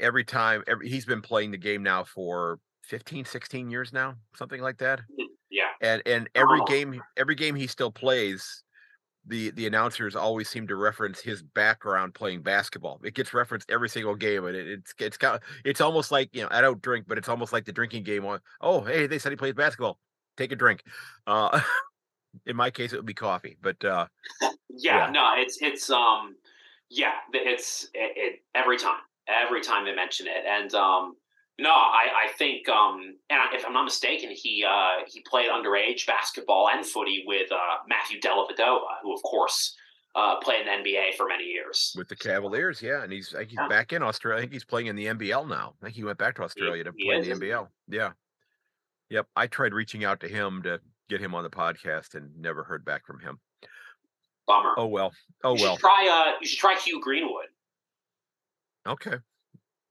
[0.00, 4.60] every time every, he's been playing the game now for 15, 16 years now, something
[4.60, 5.00] like that.
[5.50, 5.68] Yeah.
[5.80, 6.64] And and every Oh.
[6.64, 8.62] game every game he still plays.
[9.26, 13.00] The, the announcers always seem to reference his background playing basketball.
[13.02, 16.28] It gets referenced every single game, and it, it's it's kind of, it's almost like
[16.34, 18.26] you know I don't drink, but it's almost like the drinking game.
[18.26, 19.98] On oh hey they said he plays basketball,
[20.36, 20.82] take a drink.
[21.26, 21.58] Uh,
[22.46, 24.06] in my case, it would be coffee, but uh,
[24.68, 25.10] Yeah, Yeah.
[25.10, 26.36] no, it's it's um,
[26.90, 31.14] yeah, it's it, it every time, every time they mention it, and um,
[31.58, 33.00] no, I I think um,
[33.30, 37.56] and if I'm not mistaken, he uh he played underage basketball and footy with uh
[37.88, 39.76] Matthew Dellavedova, who of course
[40.16, 41.92] uh played in the NBA for many years.
[41.96, 43.68] with the Cavaliers, yeah, and he's he's Yeah.
[43.68, 44.38] back in Australia.
[44.38, 45.74] I think he's playing in the NBL now.
[45.80, 47.30] I think he went back to Australia to play in the?
[47.46, 47.68] NBL.
[47.88, 48.12] Yeah,
[49.10, 49.26] yep.
[49.36, 52.84] I tried reaching out to him to get him on the podcast and never heard
[52.84, 53.38] back from him.
[54.46, 54.74] Bummer.
[54.76, 55.12] Oh well.
[55.42, 55.76] Oh you well.
[55.76, 57.46] try uh, you should try Hugh Greenwood.
[58.86, 59.16] Okay.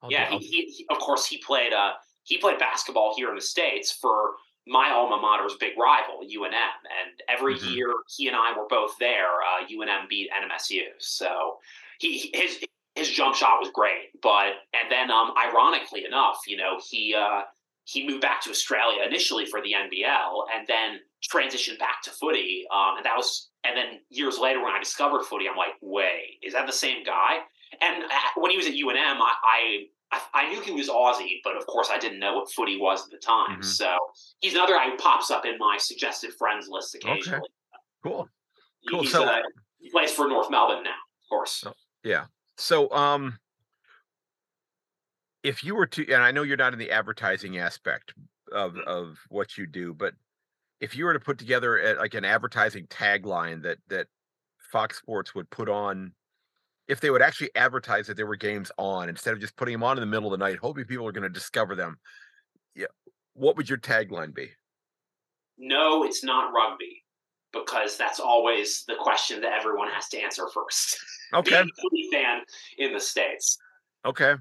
[0.02, 3.36] I'll yeah, he, he, he, of course he played uh he played basketball here in
[3.36, 4.36] the states for
[4.66, 7.74] my alma mater's big rival UNM, and every Mhm.
[7.74, 9.42] year he and I were both there.
[9.42, 11.60] Uh, UNM beat NMSU, so
[12.00, 12.64] he his
[12.96, 14.22] his jump shot was great.
[14.22, 17.44] But and then um, ironically enough, you know he uh,
[17.86, 22.66] he moved back to Australia initially for the NBL, and then transitioned back to footy.
[22.74, 26.40] Um, and that was and then years later when I discovered footy, I'm like, wait,
[26.44, 27.40] is that the same guy?
[27.82, 28.08] And uh,
[28.38, 29.34] when he was at UNM, I,
[30.12, 33.04] I I, knew he was Aussie, but of course I didn't know what footy was
[33.06, 33.60] at the time.
[33.62, 33.66] Mhm.
[33.66, 33.98] So
[34.42, 37.50] he's another guy who pops up in my suggested friends list occasionally.
[38.04, 38.30] cool.
[38.82, 39.02] He- Cool.
[39.02, 39.42] He's, So- uh,
[39.80, 41.64] he plays for North Melbourne now, of course.
[42.04, 42.26] Yeah.
[42.58, 43.40] So um
[45.42, 48.14] if you were to and I know you're not in the advertising aspect
[48.52, 48.84] of Mhm.
[48.84, 50.14] of what you do, but
[50.80, 54.08] if you were to put together a, like an advertising tagline that that
[54.72, 56.14] Fox Sports would put on
[56.88, 59.84] if they would actually advertise that there were games on instead of just putting them
[59.84, 61.98] on in the middle of the night, hoping people are going to discover them.
[62.76, 62.88] Yeah.
[63.34, 64.50] What would your tagline be?
[65.58, 67.04] No, it's not rugby
[67.52, 70.98] because that's always the question that everyone has to answer first.
[71.34, 71.64] Okay.
[71.92, 72.42] Being a fan
[72.78, 73.58] in the states.
[74.06, 74.36] Okay.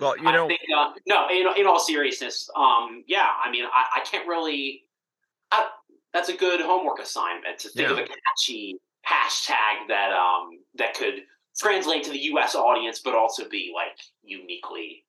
[0.00, 1.28] Well, you know, think uh, no.
[1.28, 3.28] In, in all seriousness, um, yeah.
[3.44, 4.84] I mean, I, I can't really.
[5.50, 5.68] I,
[6.14, 7.92] that's a good homework assignment to think Yeah.
[7.92, 8.76] of a catchy
[9.06, 11.16] hashtag that um that could
[11.58, 12.54] translate to the U.S.
[12.54, 15.04] audience, but also be like uniquely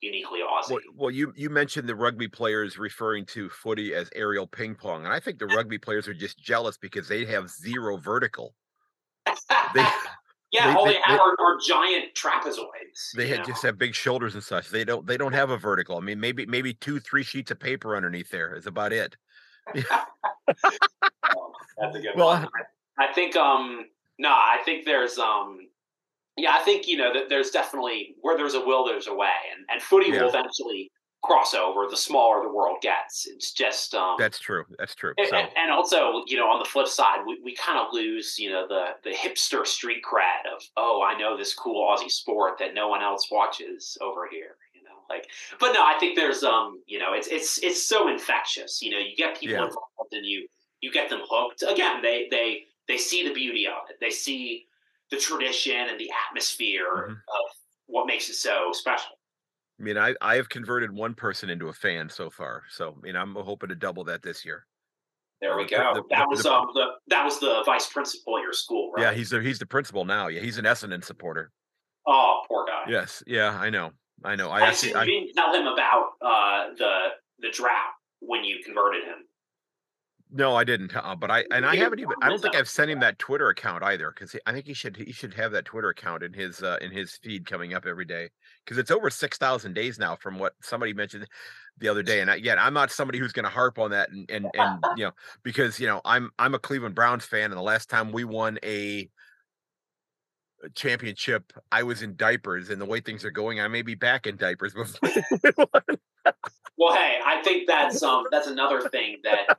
[0.00, 0.70] uniquely Aussie.
[0.70, 5.04] Well, well, you you mentioned the rugby players referring to footy as aerial ping pong,
[5.04, 8.54] and I think the rugby players are just jealous because they have zero vertical.
[9.74, 9.86] They
[10.52, 13.12] yeah, they- all they, they- have are, are giant trapezoids.
[13.16, 14.68] they had just have big shoulders and such.
[14.68, 15.96] They don't they don't have a vertical.
[15.96, 19.16] I mean, maybe maybe two three sheets of paper underneath there is about it.
[21.24, 22.48] Oh, that's a good Well, one.
[22.98, 23.86] I, I think um
[24.18, 25.58] no, I think there's um
[26.36, 29.30] yeah, I think you know that there's definitely where there's a will, there's a way,
[29.54, 30.22] and and footy Yeah.
[30.22, 30.90] will eventually
[31.22, 31.86] cross over.
[31.88, 34.64] The smaller the world gets, it's just um That's true.
[34.78, 35.14] That's true.
[35.18, 37.92] and, So and- and also, you know, on the flip side, we, we kind of
[37.92, 42.10] lose, you know, the the hipster street cred of, oh, I know this cool Aussie
[42.10, 45.28] sport that no one else watches over here, you know, like.
[45.60, 48.82] But no, I think there's, um, you know, it's it's it's so infectious.
[48.82, 49.66] You know, you get people Yeah.
[49.66, 50.48] involved and you
[50.80, 51.62] you get them hooked.
[51.62, 53.96] Again, they they they see the beauty of it.
[54.00, 54.66] They see
[55.12, 57.12] the tradition and the atmosphere Mhm.
[57.12, 57.56] of
[57.86, 59.12] what makes it so special.
[59.78, 62.64] I mean, I I have converted one person into a fan so far.
[62.70, 64.66] So I mean, I'm hoping to double that this year.
[65.42, 65.92] There we go.
[65.94, 69.02] the- that was the- um the that was the vice principal at your school, right?
[69.02, 70.28] Yeah, he's the he's the principal now.
[70.28, 71.52] Yeah, he's an Essendon supporter.
[72.06, 72.84] oh, poor guy.
[72.88, 73.92] Yes, yeah, I know,
[74.24, 74.48] I know.
[74.50, 76.94] I I actually, I, you didn't tell him about uh, the
[77.40, 79.26] the drought when you converted him.
[80.34, 80.96] No, I didn't.
[80.96, 82.14] Uh, but I and I haven't even.
[82.22, 84.96] I don't think I've sent him that Twitter account either because I think he should
[84.96, 88.06] he should have that Twitter account in his uh, in his feed coming up every
[88.06, 88.30] day
[88.64, 91.26] because it's over six thousand days now from what somebody mentioned
[91.78, 92.20] the other day.
[92.20, 94.82] And I, again, I'm not somebody who's going to harp on that and and and
[94.96, 95.12] you know
[95.42, 98.58] because you know I'm I'm a Cleveland Browns fan and the last time we won
[98.64, 99.10] a
[100.76, 104.28] championship i was in diapers and the way things are going i may be back
[104.28, 105.10] in diapers before
[105.42, 105.98] we won.
[106.78, 109.56] Well, hey, I think that's um that's another thing that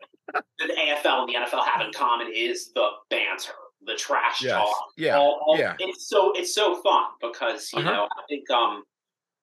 [0.60, 3.54] the AFL and the NFL have in common is the banter,
[3.86, 4.54] the trash Yes.
[4.54, 4.76] talk.
[4.98, 5.76] Yeah, all- all- yeah.
[5.80, 7.92] It's so it's so fun because you Uh-huh.
[7.92, 8.84] know I think um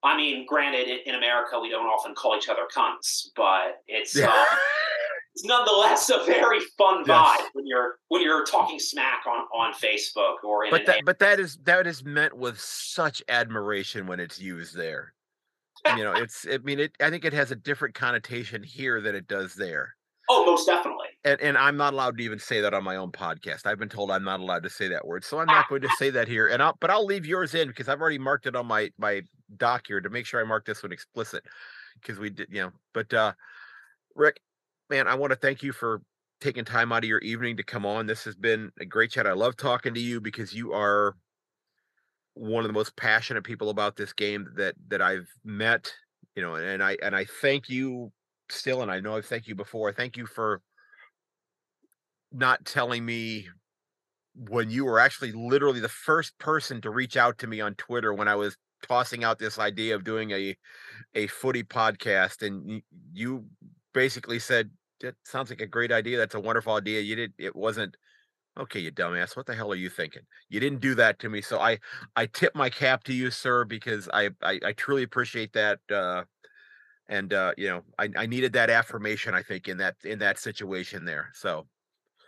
[0.03, 4.27] I mean granted in, America we don't often call each other cunts, but it's Yeah.
[4.33, 4.47] um,
[5.35, 7.51] it's nonetheless a very fun vibe Yes.
[7.53, 11.39] when you're when you're talking smack on on Facebook or in but that but that
[11.39, 15.14] is that is meant with such admiration when it's used there
[15.97, 19.14] you know it's i mean it i think it has a different connotation here than
[19.14, 19.95] it does there.
[20.28, 21.09] Oh, most definitely.
[21.24, 23.66] and and i'm not allowed to even say that on my own podcast.
[23.66, 25.89] I've been told i'm not allowed to say that word so i'm not going to
[25.99, 28.57] say that here and i'll but i'll leave yours in because i've already marked it
[28.57, 29.22] on my my
[29.57, 31.45] doc here to make sure i mark this one explicit
[32.01, 33.33] because we did you know but uh
[34.14, 34.41] rick
[34.89, 36.01] man i want to thank you for
[36.41, 38.07] taking time out of your evening to come on.
[38.07, 39.26] This has been a great chat.
[39.26, 41.14] I love talking to you because you are
[42.41, 45.93] one of the most passionate people about this game that that I've met,
[46.34, 48.12] you know, and I and I thank you
[48.49, 49.93] still, and I know I've thanked you before.
[49.93, 50.62] Thank you for
[52.32, 53.47] not telling me
[54.34, 58.14] when you were actually literally the first person to reach out to me on Twitter
[58.14, 58.57] when I was
[58.88, 60.57] tossing out this idea of doing a
[61.14, 62.82] a footy podcast, and
[63.12, 63.45] you
[63.93, 64.70] basically said
[65.01, 66.16] that sounds like a great idea.
[66.16, 67.03] That's a wonderful idea.
[67.03, 67.99] You did it wasn't
[68.59, 69.36] okay, you dumbass.
[69.36, 70.22] What the hell are you thinking?
[70.48, 71.40] You didn't do that to me.
[71.40, 71.78] So I
[72.16, 75.78] I tip my cap to you, sir, because I I, I truly appreciate that.
[75.90, 76.24] Uh
[77.11, 80.38] and uh, you know, I, I needed that affirmation, I think, in that in that
[80.38, 81.30] situation there.
[81.34, 81.66] So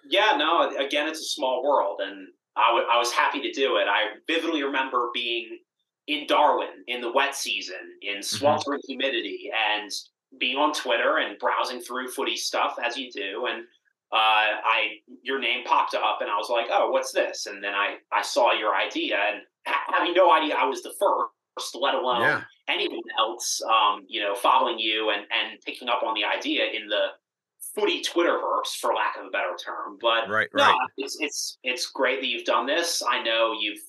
[0.05, 3.87] Yeah, no, again, it's a small world, and I I was happy to do it.
[3.89, 5.59] I vividly remember being
[6.09, 9.91] in Darwin in the wet season in sweltering humidity and
[10.39, 13.65] being on Twitter and browsing through footy stuff as you do, and
[14.13, 17.75] uh, I your name popped up, and I was like, "Oh, what's this?" And then
[17.75, 22.21] I I saw your idea, and having no idea I was the first, let alone
[22.21, 22.43] yeah.
[22.69, 26.89] anyone else, um, you know, following you and and picking up on the idea in
[26.89, 27.09] the
[27.75, 29.97] footy Twitterverse, for lack of a better term.
[30.01, 30.77] But Right, no, right.
[30.99, 33.03] it's it's it's great that you've done this.
[33.09, 33.81] I know you've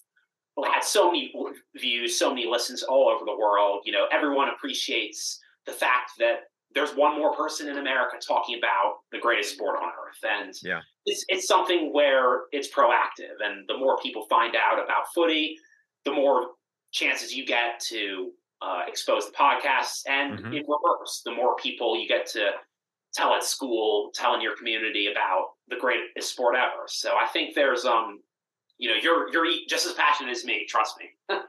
[0.64, 1.34] had so many
[1.76, 3.82] views, so many listens all over the world.
[3.86, 6.44] You know, everyone appreciates the fact that
[6.76, 10.82] there's one more person in America talking about the greatest sport on earth, and Yeah.
[11.06, 13.36] it's it's something where it's proactive.
[13.42, 15.58] And the more people find out about footy,
[16.06, 16.52] the more
[16.92, 20.54] chances you get to uh, expose the podcasts, and Mhm.
[20.56, 22.52] in reverse, the more people you get to
[23.14, 26.84] tell at school, tell in your community about the greatest sport ever.
[26.88, 28.24] So I think there's um,
[28.78, 30.66] you know, you're you're just as passionate as me.
[30.66, 31.12] Trust me.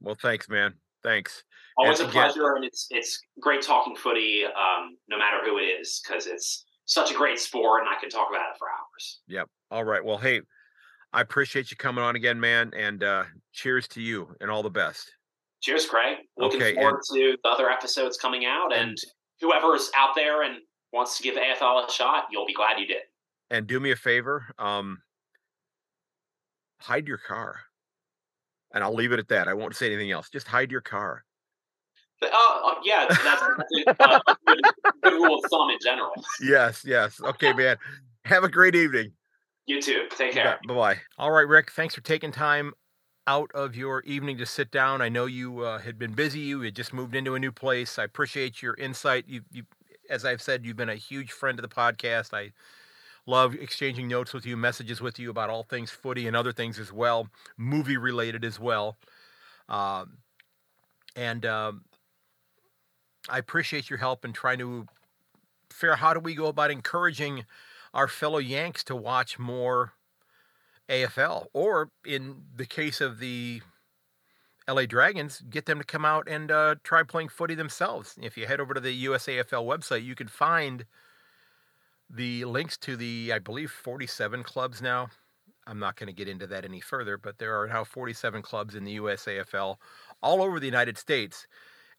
[0.00, 0.78] Well, thanks, man.
[1.02, 1.44] Thanks.
[1.78, 5.58] Always a And again- pleasure, and it's it's great talking footy, um, no matter who
[5.58, 8.68] it is, because it's such a great sport, and I can talk about it for
[8.68, 9.20] hours.
[9.28, 9.48] Yep.
[9.70, 10.04] All right.
[10.04, 10.40] Well, hey,
[11.12, 12.72] I appreciate you coming on again, man.
[12.74, 15.10] And uh cheers to you and all the best.
[15.60, 16.18] Cheers, Craig.
[16.36, 18.96] Looking Okay, forward to the other episodes coming out, and
[19.40, 20.58] whoever is out there and
[20.92, 23.02] wants to give AFL a shot, you'll be glad you did.
[23.50, 25.02] And do me a favor, um,
[26.80, 27.60] hide your car.
[28.72, 29.48] And I'll leave it at that.
[29.48, 30.28] I won't say anything else.
[30.28, 31.24] Just hide your car.
[32.22, 34.60] Uh, yeah, that's, that's a, uh, good,
[35.02, 36.12] good rule of thumb in general.
[36.42, 37.20] Yes, yes.
[37.20, 37.76] Okay, man.
[38.24, 39.12] Have a great evening.
[39.66, 40.06] You too.
[40.16, 40.58] Take care.
[40.66, 40.96] Bye bye.
[41.18, 41.70] All right, Rick.
[41.72, 42.72] Thanks for taking time
[43.26, 45.02] out of your evening to sit down.
[45.02, 46.40] I know you uh, had been busy.
[46.40, 47.98] You had just moved into a new place.
[47.98, 49.26] I appreciate your insight.
[49.28, 49.64] You, you,
[50.08, 52.32] as I've said, you've been a huge friend of the podcast.
[52.32, 52.52] I
[53.26, 56.78] love exchanging notes with you, messages with you about all things footy and other things
[56.78, 58.96] as well, movie related as well.
[59.68, 60.16] Um,
[61.14, 61.84] and um,
[63.28, 64.86] I appreciate your help in trying to
[65.70, 67.44] figure out how do we go about encouraging
[67.94, 69.92] our fellow Yanks to watch more
[70.88, 73.60] AFL, or in the case of the
[74.68, 78.18] LA Dragons, get them to come out and uh, try playing footy themselves.
[78.20, 80.84] If you head over to the USAFL website, you can find
[82.10, 85.08] the links to the, I believe, 47 clubs now.
[85.66, 88.74] I'm not going to get into that any further, but there are now 47 clubs
[88.74, 89.76] in the USAFL
[90.22, 91.46] all over the United States.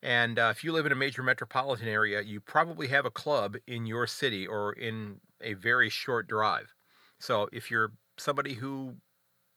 [0.02, 3.58] And uh, if you live in a major metropolitan area, you probably have a club
[3.68, 6.74] in your city or in a very short drive.
[7.20, 8.96] So if you're somebody who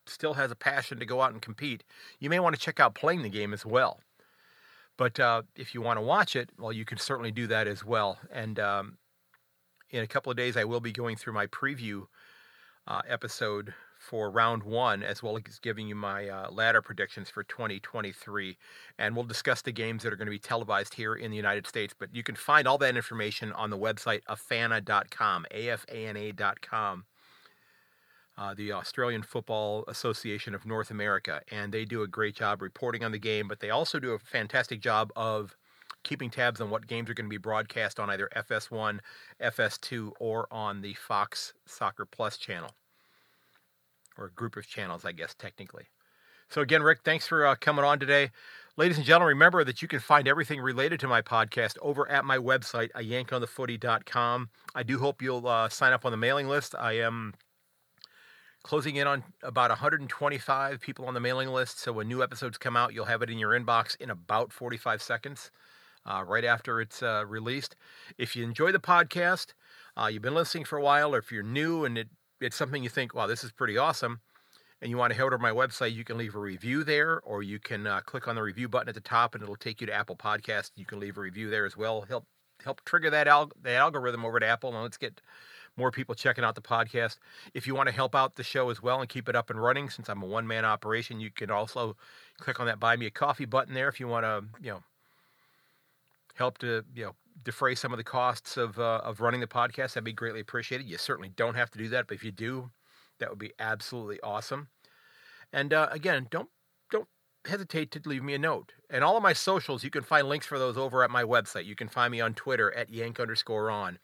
[0.07, 1.85] still has a passion to go out and compete,
[2.19, 4.01] you may want to check out playing the game as well.
[4.97, 7.85] But uh, if you want to watch it, well, you can certainly do that as
[7.85, 8.19] well.
[8.33, 8.99] And um,
[9.91, 12.07] in a couple of days, I will be going through my preview
[12.87, 17.45] uh, episode for round one, as well as giving you my uh, ladder predictions for
[17.45, 18.59] 2023.
[18.99, 21.67] And we'll discuss the games that are going to be televised here in the United
[21.67, 21.95] States.
[21.97, 27.05] But you can find all that information on the website afana.com, A-F-A-N-A.com.
[28.37, 33.05] Uh, the Australian Football Association of North America, and they do a great job reporting
[33.05, 35.55] on the game, but they also do a fantastic job of
[36.03, 39.01] keeping tabs on what games are going to be broadcast on either FS1,
[39.41, 42.71] FS2, or on the Fox Soccer Plus channel
[44.19, 45.87] or a group of channels, I guess, technically.
[46.49, 48.31] So, again, Rick, thanks for uh, coming on today.
[48.77, 52.25] Ladies and gentlemen, remember that you can find everything related to my podcast over at
[52.25, 54.51] my website, a yankonthefooty.com.
[54.75, 56.75] I do hope you'll uh, sign up on the mailing list.
[56.79, 57.33] I am
[58.63, 61.79] closing in on about 125 people on the mailing list.
[61.79, 65.01] So, when new episodes come out, you'll have it in your inbox in about 45
[65.01, 65.51] seconds.
[66.05, 67.77] Uh, right after it's uh, released.
[68.19, 69.55] If you enjoy the podcast,
[69.97, 72.09] uh, you've been listening for a while, or if you're new and it
[72.43, 74.21] it's something you think, wow, this is pretty awesome,
[74.81, 77.21] and you want to head over to my website, you can leave a review there,
[77.21, 79.81] or you can uh, click on the review button at the top, and it'll take
[79.81, 80.73] you to Apple Podcast.
[80.77, 82.03] You can leave a review there as well.
[82.03, 82.27] Help
[82.65, 85.21] help trigger that al- the algorithm over to Apple, and let's get
[85.77, 87.19] more people checking out the podcast.
[87.55, 89.61] If you want to help out the show as well and keep it up and
[89.61, 91.97] running, since I'm a one man operation, you can also
[92.39, 94.83] click on that buy me a coffee button there if you want to, you know,
[96.35, 99.95] help to you know defray some of the costs of uh, of running the podcast,
[99.95, 100.87] that'd be greatly appreciated.
[100.87, 102.71] You certainly don't have to do that, but if you do,
[103.19, 104.69] that would be absolutely awesome.
[105.53, 106.49] And uh, again, don't
[106.91, 107.09] don't
[107.47, 108.73] hesitate to leave me a note.
[108.91, 111.65] And all of my socials, you can find links for those over at my website.
[111.65, 113.99] You can find me on Twitter at yank underscore on,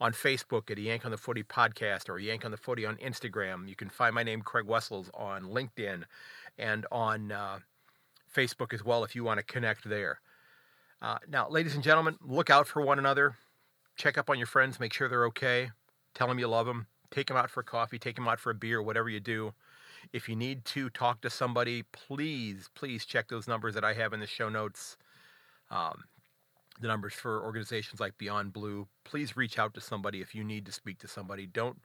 [0.00, 3.68] on Facebook at Yank on the Footy podcast or Yank on the Footy on Instagram.
[3.68, 6.02] You can find my name Craig Wessels on LinkedIn
[6.58, 7.58] and on uh,
[8.34, 10.20] Facebook as well if you want to connect there.
[11.02, 13.34] Uh, now, ladies and gentlemen, look out for one another.
[13.96, 15.70] Check up on your friends, make sure they're okay.
[16.14, 16.86] Tell them you love them.
[17.10, 19.52] Take them out for coffee, take them out for a beer, whatever you do.
[20.12, 24.12] If you need to talk to somebody, please, please check those numbers that I have
[24.12, 24.96] in the show notes.
[25.70, 26.04] Um,
[26.80, 28.86] the numbers for organizations like Beyond Blue.
[29.04, 31.46] Please reach out to somebody if you need to speak to somebody.
[31.46, 31.84] Don't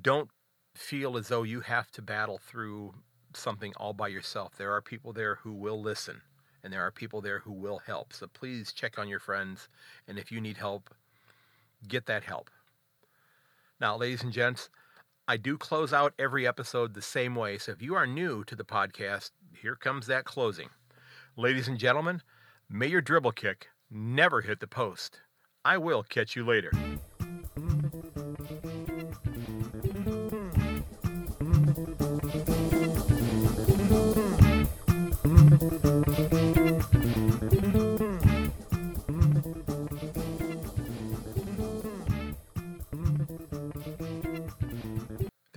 [0.00, 0.30] don't
[0.74, 2.94] feel as though you have to battle through
[3.34, 4.56] something all by yourself.
[4.56, 6.22] There are people there who will listen
[6.62, 8.12] and there are people there who will help.
[8.12, 9.68] So please check on your friends,
[10.06, 10.90] and if you need help,
[11.88, 12.50] get that help.
[13.80, 14.70] Now, ladies and gents,
[15.26, 17.58] I do close out every episode the same way.
[17.58, 19.30] So if you are new to the podcast,
[19.60, 20.68] here comes that closing.
[21.36, 22.22] Ladies and gentlemen,
[22.68, 25.20] may your dribble kick never hit the post.
[25.64, 26.72] I will catch you later.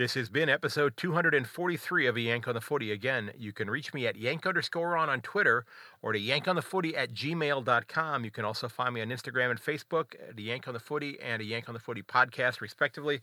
[0.05, 2.91] This has been episode 243 of Yank on the Footy.
[2.91, 5.65] Again, you can reach me at yank underscore on on Twitter
[6.03, 8.23] or to yankonthefooty at gmail.com.
[8.23, 11.41] You can also find me on Instagram and Facebook at Yank on the Footy and
[11.41, 13.21] a Yank on the Footy podcast, respectively.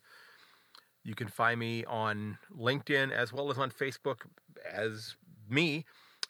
[1.05, 4.23] You can find me on LinkedIn as well as on Facebook
[4.69, 5.15] as
[5.49, 5.85] me.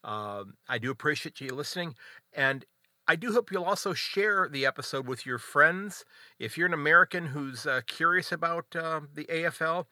[0.05, 1.95] Uh, I do appreciate you listening.
[2.35, 2.67] And
[3.09, 6.05] I do hope you'll also share the episode with your friends.
[6.39, 9.87] If you're an American who's uh, curious about uh, the AFL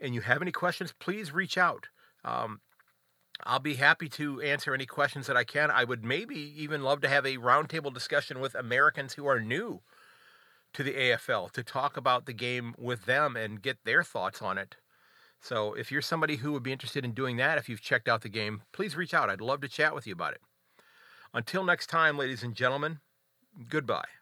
[0.00, 1.88] and you have any questions, please reach out.
[2.24, 2.60] Um,
[3.44, 5.70] I'll be happy to answer any questions that I can.
[5.70, 9.82] I would maybe even love to have a roundtable discussion with Americans who are new
[10.72, 14.58] to the AFL to talk about the game with them and get their thoughts on
[14.58, 14.76] it.
[15.40, 18.22] So if you're somebody who would be interested in doing that, if you've checked out
[18.22, 19.30] the game, please reach out.
[19.30, 20.40] I'd love to chat with you about it.
[21.34, 23.00] Until next time, ladies and gentlemen,
[23.68, 24.15] goodbye.